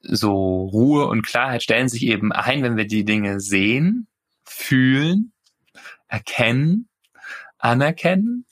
so 0.01 0.65
Ruhe 0.73 1.05
und 1.05 1.23
Klarheit 1.23 1.61
stellen 1.61 1.87
sich 1.87 2.01
eben 2.01 2.31
ein, 2.31 2.63
wenn 2.63 2.77
wir 2.77 2.87
die 2.87 3.05
Dinge 3.05 3.39
sehen, 3.39 4.07
fühlen, 4.43 5.33
erkennen, 6.07 6.89
anerkennen. 7.59 8.47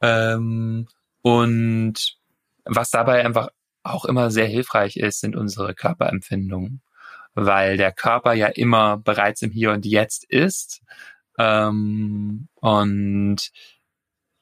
Ähm, 0.00 0.88
und 1.22 2.16
was 2.64 2.90
dabei 2.90 3.24
einfach 3.24 3.50
auch 3.84 4.06
immer 4.06 4.32
sehr 4.32 4.48
hilfreich 4.48 4.96
ist, 4.96 5.20
sind 5.20 5.36
unsere 5.36 5.76
Körperempfindungen 5.76 6.82
weil 7.34 7.76
der 7.76 7.92
Körper 7.92 8.32
ja 8.32 8.48
immer 8.48 8.98
bereits 8.98 9.42
im 9.42 9.50
Hier 9.50 9.72
und 9.72 9.86
Jetzt 9.86 10.24
ist. 10.28 10.82
Ähm, 11.38 12.48
und 12.56 13.50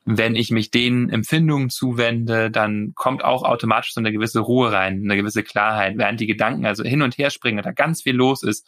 wenn 0.05 0.37
ich 0.37 0.51
mich 0.51 0.71
den 0.71 1.11
Empfindungen 1.11 1.69
zuwende, 1.69 2.51
dann 2.51 2.93
kommt 2.95 3.23
auch 3.23 3.43
automatisch 3.43 3.93
so 3.93 4.01
eine 4.01 4.11
gewisse 4.11 4.41
Ruhe 4.41 4.73
rein, 4.73 5.03
eine 5.05 5.17
gewisse 5.17 5.43
Klarheit. 5.43 5.99
Während 5.99 6.19
die 6.19 6.27
Gedanken 6.27 6.65
also 6.65 6.83
hin 6.83 7.03
und 7.03 7.19
her 7.19 7.31
springen, 7.31 7.63
da 7.63 7.73
ganz 7.73 8.03
viel 8.03 8.17
los 8.17 8.43
ist, 8.43 8.67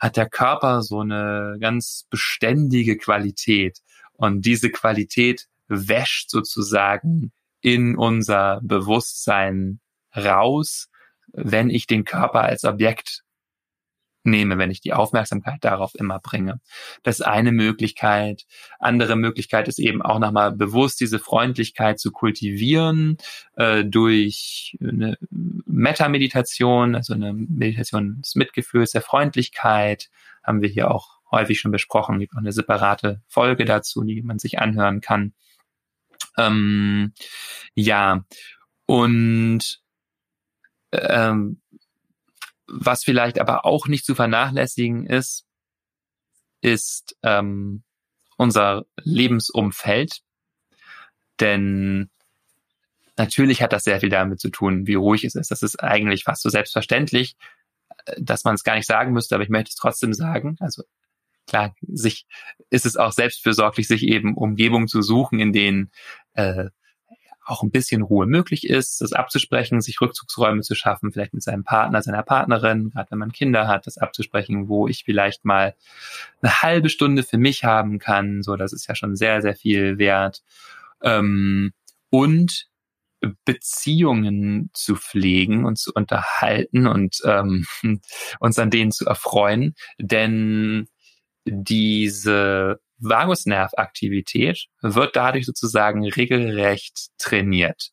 hat 0.00 0.16
der 0.16 0.28
Körper 0.28 0.82
so 0.82 1.00
eine 1.00 1.58
ganz 1.60 2.06
beständige 2.10 2.96
Qualität. 2.96 3.78
Und 4.14 4.44
diese 4.44 4.70
Qualität 4.70 5.46
wäscht 5.68 6.30
sozusagen 6.30 7.32
in 7.60 7.96
unser 7.96 8.60
Bewusstsein 8.62 9.80
raus, 10.14 10.88
wenn 11.32 11.70
ich 11.70 11.86
den 11.86 12.04
Körper 12.04 12.42
als 12.42 12.64
Objekt 12.64 13.23
nehme, 14.24 14.58
wenn 14.58 14.70
ich 14.70 14.80
die 14.80 14.92
Aufmerksamkeit 14.92 15.64
darauf 15.64 15.94
immer 15.94 16.18
bringe. 16.18 16.60
Das 17.02 17.20
ist 17.20 17.26
eine 17.26 17.52
Möglichkeit. 17.52 18.46
Andere 18.78 19.16
Möglichkeit 19.16 19.68
ist 19.68 19.78
eben 19.78 20.02
auch 20.02 20.18
nochmal 20.18 20.52
bewusst 20.52 21.00
diese 21.00 21.18
Freundlichkeit 21.18 21.98
zu 21.98 22.10
kultivieren 22.10 23.18
äh, 23.56 23.84
durch 23.84 24.76
eine 24.80 25.18
Meta-Meditation, 25.30 26.94
also 26.94 27.14
eine 27.14 27.32
Meditation 27.32 28.20
des 28.22 28.34
Mitgefühls, 28.34 28.92
der 28.92 29.02
Freundlichkeit, 29.02 30.10
haben 30.42 30.62
wir 30.62 30.68
hier 30.68 30.90
auch 30.90 31.18
häufig 31.30 31.60
schon 31.60 31.72
besprochen. 31.72 32.16
Es 32.16 32.20
gibt 32.20 32.34
auch 32.34 32.38
eine 32.38 32.52
separate 32.52 33.22
Folge 33.28 33.64
dazu, 33.64 34.02
die 34.04 34.22
man 34.22 34.38
sich 34.38 34.58
anhören 34.58 35.00
kann. 35.00 35.34
Ähm, 36.36 37.12
ja, 37.74 38.24
und 38.86 39.80
ähm, 40.92 41.60
was 42.76 43.04
vielleicht 43.04 43.38
aber 43.38 43.64
auch 43.64 43.86
nicht 43.86 44.04
zu 44.04 44.14
vernachlässigen 44.14 45.06
ist, 45.06 45.44
ist 46.60 47.16
ähm, 47.22 47.82
unser 48.36 48.84
Lebensumfeld. 49.02 50.20
Denn 51.40 52.10
natürlich 53.16 53.62
hat 53.62 53.72
das 53.72 53.84
sehr 53.84 54.00
viel 54.00 54.08
damit 54.08 54.40
zu 54.40 54.50
tun, 54.50 54.86
wie 54.86 54.94
ruhig 54.94 55.24
es 55.24 55.34
ist. 55.34 55.50
Das 55.50 55.62
ist 55.62 55.82
eigentlich 55.82 56.24
fast 56.24 56.42
so 56.42 56.48
selbstverständlich, 56.48 57.36
äh, 58.06 58.14
dass 58.18 58.44
man 58.44 58.54
es 58.54 58.64
gar 58.64 58.76
nicht 58.76 58.86
sagen 58.86 59.12
müsste, 59.12 59.34
aber 59.34 59.44
ich 59.44 59.50
möchte 59.50 59.70
es 59.70 59.76
trotzdem 59.76 60.12
sagen. 60.14 60.56
Also 60.60 60.82
klar, 61.46 61.74
sich 61.82 62.26
ist 62.70 62.86
es 62.86 62.96
auch 62.96 63.12
selbstfürsorglich, 63.12 63.86
sich 63.86 64.02
eben 64.02 64.36
Umgebungen 64.36 64.88
zu 64.88 65.02
suchen, 65.02 65.38
in 65.38 65.52
denen 65.52 65.92
äh, 66.32 66.70
auch 67.44 67.62
ein 67.62 67.70
bisschen 67.70 68.02
Ruhe 68.02 68.26
möglich 68.26 68.68
ist, 68.68 69.00
das 69.00 69.12
abzusprechen, 69.12 69.80
sich 69.80 70.00
Rückzugsräume 70.00 70.62
zu 70.62 70.74
schaffen, 70.74 71.12
vielleicht 71.12 71.34
mit 71.34 71.42
seinem 71.42 71.64
Partner, 71.64 72.02
seiner 72.02 72.22
Partnerin, 72.22 72.90
gerade 72.90 73.10
wenn 73.10 73.18
man 73.18 73.32
Kinder 73.32 73.68
hat, 73.68 73.86
das 73.86 73.98
abzusprechen, 73.98 74.68
wo 74.68 74.88
ich 74.88 75.04
vielleicht 75.04 75.44
mal 75.44 75.74
eine 76.42 76.62
halbe 76.62 76.88
Stunde 76.88 77.22
für 77.22 77.38
mich 77.38 77.64
haben 77.64 77.98
kann. 77.98 78.42
So, 78.42 78.56
das 78.56 78.72
ist 78.72 78.86
ja 78.88 78.94
schon 78.94 79.16
sehr, 79.16 79.42
sehr 79.42 79.54
viel 79.54 79.98
wert. 79.98 80.42
Ähm, 81.02 81.72
und 82.10 82.68
Beziehungen 83.44 84.70
zu 84.74 84.96
pflegen 84.96 85.64
und 85.64 85.78
zu 85.78 85.92
unterhalten 85.94 86.86
und 86.86 87.20
ähm, 87.24 87.66
uns 88.40 88.58
an 88.58 88.70
denen 88.70 88.92
zu 88.92 89.06
erfreuen, 89.06 89.74
denn 89.98 90.88
diese 91.46 92.80
Vagusnervaktivität 93.04 94.66
wird 94.82 95.16
dadurch 95.16 95.46
sozusagen 95.46 96.04
regelrecht 96.08 97.08
trainiert. 97.18 97.90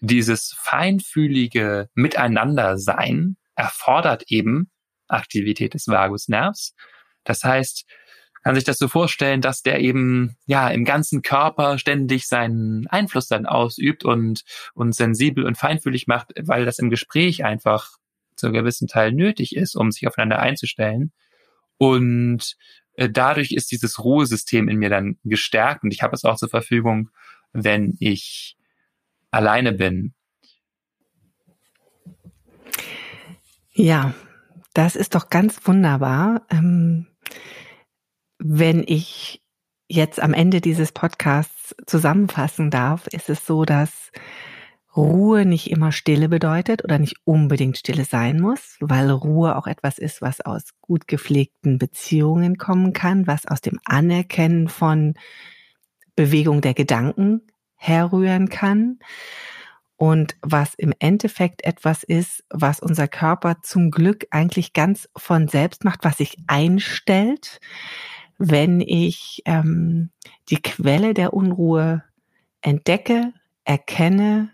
Dieses 0.00 0.54
feinfühlige 0.58 1.88
Miteinandersein 1.94 3.36
erfordert 3.56 4.24
eben 4.28 4.70
Aktivität 5.08 5.74
des 5.74 5.88
Vagusnervs. 5.88 6.74
Das 7.24 7.44
heißt, 7.44 7.84
kann 8.42 8.54
sich 8.54 8.64
das 8.64 8.78
so 8.78 8.88
vorstellen, 8.88 9.42
dass 9.42 9.62
der 9.62 9.80
eben 9.80 10.36
ja 10.46 10.68
im 10.68 10.84
ganzen 10.84 11.22
Körper 11.22 11.78
ständig 11.78 12.26
seinen 12.26 12.86
Einfluss 12.86 13.28
dann 13.28 13.44
ausübt 13.46 14.04
und 14.04 14.44
und 14.74 14.94
sensibel 14.94 15.44
und 15.44 15.58
feinfühlig 15.58 16.06
macht, 16.06 16.32
weil 16.40 16.64
das 16.64 16.78
im 16.78 16.88
Gespräch 16.88 17.44
einfach 17.44 17.90
zu 18.36 18.46
einem 18.46 18.54
gewissen 18.54 18.88
Teil 18.88 19.12
nötig 19.12 19.54
ist, 19.54 19.76
um 19.76 19.90
sich 19.90 20.06
aufeinander 20.08 20.38
einzustellen. 20.38 21.12
Und 21.76 22.56
dadurch 22.96 23.52
ist 23.52 23.70
dieses 23.72 24.02
Ruhesystem 24.02 24.68
in 24.68 24.78
mir 24.78 24.90
dann 24.90 25.18
gestärkt 25.24 25.84
und 25.84 25.92
ich 25.92 26.02
habe 26.02 26.14
es 26.14 26.24
auch 26.24 26.36
zur 26.36 26.48
Verfügung, 26.48 27.10
wenn 27.52 27.96
ich 28.00 28.56
alleine 29.30 29.72
bin. 29.72 30.14
Ja, 33.72 34.14
das 34.74 34.96
ist 34.96 35.14
doch 35.14 35.30
ganz 35.30 35.66
wunderbar. 35.66 36.46
Ähm, 36.50 37.06
wenn 38.38 38.84
ich 38.86 39.42
jetzt 39.88 40.20
am 40.20 40.34
Ende 40.34 40.60
dieses 40.60 40.92
Podcasts 40.92 41.74
zusammenfassen 41.86 42.70
darf, 42.70 43.06
ist 43.08 43.28
es 43.28 43.46
so, 43.46 43.64
dass 43.64 44.12
Ruhe 44.96 45.46
nicht 45.46 45.70
immer 45.70 45.92
Stille 45.92 46.28
bedeutet 46.28 46.82
oder 46.84 46.98
nicht 46.98 47.16
unbedingt 47.24 47.78
Stille 47.78 48.04
sein 48.04 48.40
muss, 48.40 48.76
weil 48.80 49.10
Ruhe 49.10 49.56
auch 49.56 49.66
etwas 49.66 49.98
ist, 49.98 50.20
was 50.20 50.40
aus 50.40 50.74
gut 50.80 51.06
gepflegten 51.06 51.78
Beziehungen 51.78 52.58
kommen 52.58 52.92
kann, 52.92 53.26
was 53.26 53.46
aus 53.46 53.60
dem 53.60 53.78
Anerkennen 53.84 54.68
von 54.68 55.14
Bewegung 56.16 56.60
der 56.60 56.74
Gedanken 56.74 57.42
herrühren 57.76 58.48
kann 58.48 58.98
und 59.96 60.36
was 60.42 60.74
im 60.74 60.92
Endeffekt 60.98 61.64
etwas 61.64 62.02
ist, 62.02 62.44
was 62.50 62.80
unser 62.80 63.06
Körper 63.06 63.62
zum 63.62 63.90
Glück 63.90 64.26
eigentlich 64.30 64.72
ganz 64.72 65.08
von 65.16 65.46
selbst 65.46 65.84
macht, 65.84 66.04
was 66.04 66.16
sich 66.16 66.38
einstellt, 66.46 67.60
wenn 68.38 68.80
ich 68.80 69.42
ähm, 69.44 70.10
die 70.48 70.60
Quelle 70.60 71.14
der 71.14 71.32
Unruhe 71.32 72.02
entdecke, 72.60 73.32
erkenne 73.64 74.50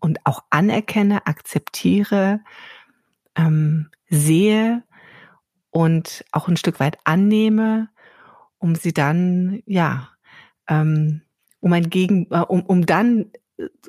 und 0.00 0.18
auch 0.24 0.44
anerkenne, 0.50 1.26
akzeptiere, 1.26 2.40
ähm, 3.36 3.90
sehe 4.08 4.82
und 5.70 6.24
auch 6.32 6.48
ein 6.48 6.56
Stück 6.56 6.80
weit 6.80 6.98
annehme, 7.04 7.88
um 8.58 8.74
sie 8.74 8.92
dann, 8.92 9.62
ja, 9.66 10.08
ähm, 10.68 11.22
um 11.60 11.72
ein 11.72 11.90
Gegen, 11.90 12.26
äh, 12.30 12.40
um, 12.40 12.62
um 12.62 12.86
dann 12.86 13.30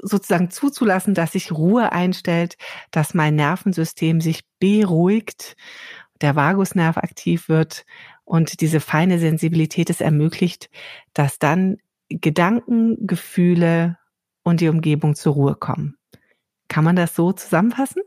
sozusagen 0.01 0.49
zuzulassen, 0.49 1.13
dass 1.13 1.33
sich 1.33 1.51
Ruhe 1.51 1.91
einstellt, 1.91 2.57
dass 2.91 3.13
mein 3.13 3.35
Nervensystem 3.35 4.21
sich 4.21 4.41
beruhigt, 4.59 5.55
der 6.21 6.35
Vagusnerv 6.35 6.97
aktiv 6.97 7.49
wird 7.49 7.85
und 8.25 8.61
diese 8.61 8.79
feine 8.79 9.19
Sensibilität 9.19 9.89
es 9.89 10.01
ermöglicht, 10.01 10.69
dass 11.13 11.39
dann 11.39 11.77
Gedanken, 12.09 13.05
Gefühle 13.05 13.97
und 14.43 14.61
die 14.61 14.69
Umgebung 14.69 15.15
zur 15.15 15.33
Ruhe 15.33 15.55
kommen. 15.55 15.98
Kann 16.69 16.85
man 16.85 16.95
das 16.95 17.15
so 17.15 17.33
zusammenfassen? 17.33 18.01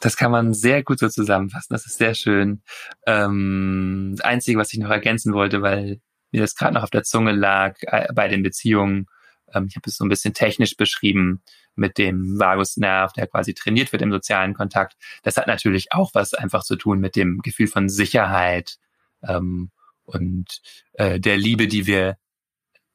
Das 0.00 0.16
kann 0.16 0.30
man 0.30 0.54
sehr 0.54 0.84
gut 0.84 1.00
so 1.00 1.08
zusammenfassen. 1.08 1.74
Das 1.74 1.84
ist 1.84 1.98
sehr 1.98 2.14
schön. 2.14 2.62
Ähm, 3.06 4.14
das 4.16 4.24
Einzige, 4.24 4.58
was 4.58 4.72
ich 4.72 4.78
noch 4.78 4.90
ergänzen 4.90 5.34
wollte, 5.34 5.60
weil 5.62 6.00
mir 6.30 6.42
das 6.42 6.54
gerade 6.54 6.74
noch 6.74 6.84
auf 6.84 6.90
der 6.90 7.02
Zunge 7.02 7.32
lag 7.32 7.76
äh, 7.80 8.12
bei 8.12 8.28
den 8.28 8.44
Beziehungen, 8.44 9.06
ähm, 9.54 9.66
ich 9.68 9.76
habe 9.76 9.88
es 9.88 9.96
so 9.96 10.04
ein 10.04 10.08
bisschen 10.08 10.34
technisch 10.34 10.76
beschrieben 10.76 11.42
mit 11.74 11.98
dem 11.98 12.38
Vagusnerv, 12.38 13.12
der 13.12 13.26
quasi 13.26 13.54
trainiert 13.54 13.92
wird 13.92 14.02
im 14.02 14.12
sozialen 14.12 14.54
Kontakt. 14.54 14.96
Das 15.22 15.36
hat 15.36 15.46
natürlich 15.46 15.92
auch 15.92 16.10
was 16.14 16.34
einfach 16.34 16.64
zu 16.64 16.76
tun 16.76 17.00
mit 17.00 17.16
dem 17.16 17.38
Gefühl 17.38 17.68
von 17.68 17.88
Sicherheit 17.88 18.76
ähm, 19.22 19.70
und 20.04 20.60
äh, 20.94 21.20
der 21.20 21.36
Liebe, 21.36 21.68
die 21.68 21.86
wir 21.86 22.16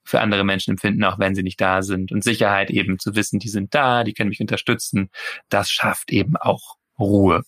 für 0.03 0.19
andere 0.19 0.43
Menschen 0.43 0.71
empfinden, 0.71 1.03
auch 1.03 1.19
wenn 1.19 1.35
sie 1.35 1.43
nicht 1.43 1.61
da 1.61 1.81
sind. 1.81 2.11
Und 2.11 2.23
Sicherheit 2.23 2.69
eben 2.69 2.99
zu 2.99 3.15
wissen, 3.15 3.39
die 3.39 3.49
sind 3.49 3.73
da, 3.73 4.03
die 4.03 4.13
können 4.13 4.29
mich 4.29 4.41
unterstützen, 4.41 5.09
das 5.49 5.69
schafft 5.69 6.11
eben 6.11 6.35
auch 6.37 6.77
Ruhe. 6.99 7.43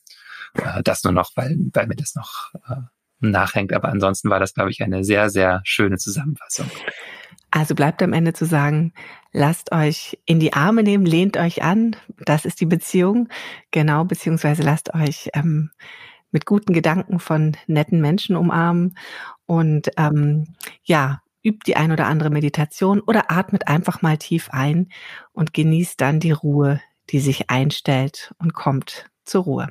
Äh, 0.54 0.84
das 0.84 1.04
nur 1.04 1.14
noch, 1.14 1.32
weil, 1.36 1.58
weil 1.74 1.88
mir 1.88 1.96
das 1.96 2.16
noch 2.16 2.54
äh, 2.68 2.82
nachhängt. 3.20 3.74
Aber 3.74 3.90
ansonsten 3.90 4.30
war 4.30 4.40
das, 4.40 4.54
glaube 4.54 4.72
ich, 4.72 4.82
eine 4.82 5.04
sehr, 5.04 5.30
sehr 5.30 5.62
schöne 5.64 5.98
Zusammenfassung. 5.98 6.70
Also 7.52 7.76
bleibt 7.76 8.02
am 8.04 8.14
Ende 8.14 8.34
zu 8.34 8.46
sagen, 8.46 8.94
lasst 9.32 9.72
euch 9.72 10.18
in 10.26 10.40
die 10.40 10.54
Arme 10.54 10.84
nehmen, 10.84 11.06
lehnt 11.06 11.38
euch 11.38 11.64
an. 11.64 11.96
Das 12.26 12.46
ist 12.46 12.60
die 12.60 12.66
Beziehung. 12.66 13.30
Genau, 13.72 14.04
beziehungsweise 14.04 14.62
lasst 14.62 14.94
euch 14.94 15.30
ähm, 15.34 15.72
mit 16.32 16.46
guten 16.46 16.74
Gedanken 16.74 17.20
von 17.20 17.56
netten 17.68 18.02
Menschen 18.02 18.36
umarmen. 18.36 18.98
Und 19.46 19.90
ähm, 19.96 20.56
ja, 20.84 21.22
übt 21.46 21.64
die 21.68 21.76
ein 21.76 21.92
oder 21.92 22.08
andere 22.08 22.30
Meditation 22.30 23.00
oder 23.00 23.32
atmet 23.32 23.68
einfach 23.68 24.02
mal 24.02 24.18
tief 24.18 24.50
ein 24.52 24.90
und 25.32 25.54
genießt 25.54 26.00
dann 26.02 26.20
die 26.20 26.32
Ruhe, 26.32 26.82
die 27.10 27.20
sich 27.20 27.50
einstellt 27.50 28.34
und 28.40 28.54
kommt 28.54 29.10
zur 29.24 29.44
Ruhe. 29.44 29.70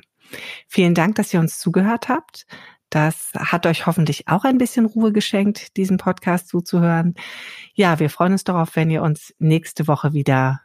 Vielen 0.67 0.95
Dank, 0.95 1.15
dass 1.15 1.33
ihr 1.33 1.39
uns 1.39 1.59
zugehört 1.59 2.09
habt. 2.09 2.47
Das 2.89 3.31
hat 3.35 3.65
euch 3.65 3.85
hoffentlich 3.87 4.27
auch 4.27 4.45
ein 4.45 4.57
bisschen 4.57 4.85
Ruhe 4.85 5.11
geschenkt, 5.11 5.75
diesen 5.75 5.97
Podcast 5.97 6.47
zuzuhören. 6.47 7.15
Ja, 7.73 7.99
wir 7.99 8.09
freuen 8.09 8.31
uns 8.31 8.43
darauf, 8.43 8.75
wenn 8.75 8.89
ihr 8.89 9.01
uns 9.01 9.33
nächste 9.37 9.87
Woche 9.87 10.13
wieder 10.13 10.61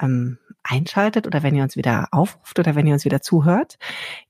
ähm, 0.00 0.38
einschaltet 0.62 1.26
oder 1.26 1.42
wenn 1.42 1.56
ihr 1.56 1.62
uns 1.62 1.76
wieder 1.76 2.08
aufruft 2.12 2.58
oder 2.58 2.74
wenn 2.74 2.86
ihr 2.86 2.92
uns 2.92 3.04
wieder 3.04 3.22
zuhört. 3.22 3.78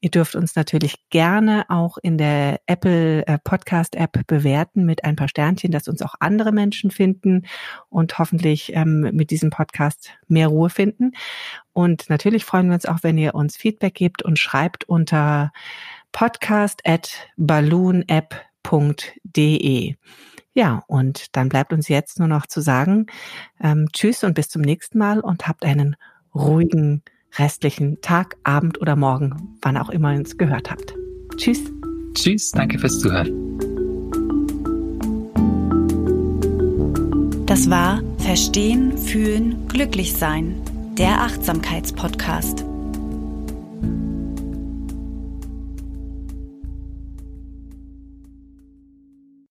Ihr 0.00 0.10
dürft 0.10 0.36
uns 0.36 0.54
natürlich 0.56 0.96
gerne 1.10 1.64
auch 1.68 1.98
in 2.02 2.18
der 2.18 2.60
Apple 2.66 3.26
äh, 3.26 3.38
Podcast 3.42 3.96
App 3.96 4.26
bewerten 4.26 4.84
mit 4.84 5.04
ein 5.04 5.16
paar 5.16 5.28
Sternchen, 5.28 5.72
dass 5.72 5.88
uns 5.88 6.02
auch 6.02 6.14
andere 6.20 6.52
Menschen 6.52 6.90
finden 6.90 7.46
und 7.88 8.18
hoffentlich 8.18 8.72
ähm, 8.74 9.10
mit 9.12 9.30
diesem 9.30 9.48
Podcast 9.50 10.10
mehr 10.28 10.48
Ruhe 10.48 10.70
finden. 10.70 11.12
Und 11.72 12.10
natürlich 12.10 12.44
freuen 12.44 12.68
wir 12.68 12.74
uns 12.74 12.86
auch, 12.86 12.98
wenn 13.02 13.18
ihr 13.18 13.34
uns 13.34 13.56
Feedback 13.56 13.94
gebt 13.94 14.22
und 14.22 14.38
schreibt 14.38 14.84
unter 14.84 15.52
podcast 16.12 16.86
at 16.86 17.10
balloonapp.de. 17.36 19.96
Ja, 20.52 20.82
und 20.88 21.36
dann 21.36 21.48
bleibt 21.48 21.72
uns 21.72 21.88
jetzt 21.88 22.18
nur 22.18 22.28
noch 22.28 22.46
zu 22.46 22.60
sagen, 22.60 23.06
ähm, 23.60 23.86
tschüss 23.92 24.24
und 24.24 24.34
bis 24.34 24.48
zum 24.48 24.62
nächsten 24.62 24.98
Mal 24.98 25.20
und 25.20 25.46
habt 25.46 25.64
einen 25.64 25.96
ruhigen 26.34 27.02
restlichen 27.38 28.00
Tag, 28.00 28.36
Abend 28.42 28.80
oder 28.80 28.96
Morgen, 28.96 29.56
wann 29.62 29.76
auch 29.76 29.90
immer 29.90 30.12
ihr 30.12 30.18
uns 30.18 30.36
gehört 30.36 30.70
habt. 30.70 30.94
Tschüss. 31.36 31.60
Tschüss, 32.14 32.50
danke 32.50 32.78
fürs 32.78 32.98
Zuhören. 32.98 33.50
Das 37.46 37.68
war 37.68 38.00
Verstehen, 38.18 38.96
Fühlen, 38.96 39.66
Glücklichsein, 39.68 40.60
der 40.96 41.22
Achtsamkeitspodcast. 41.22 42.64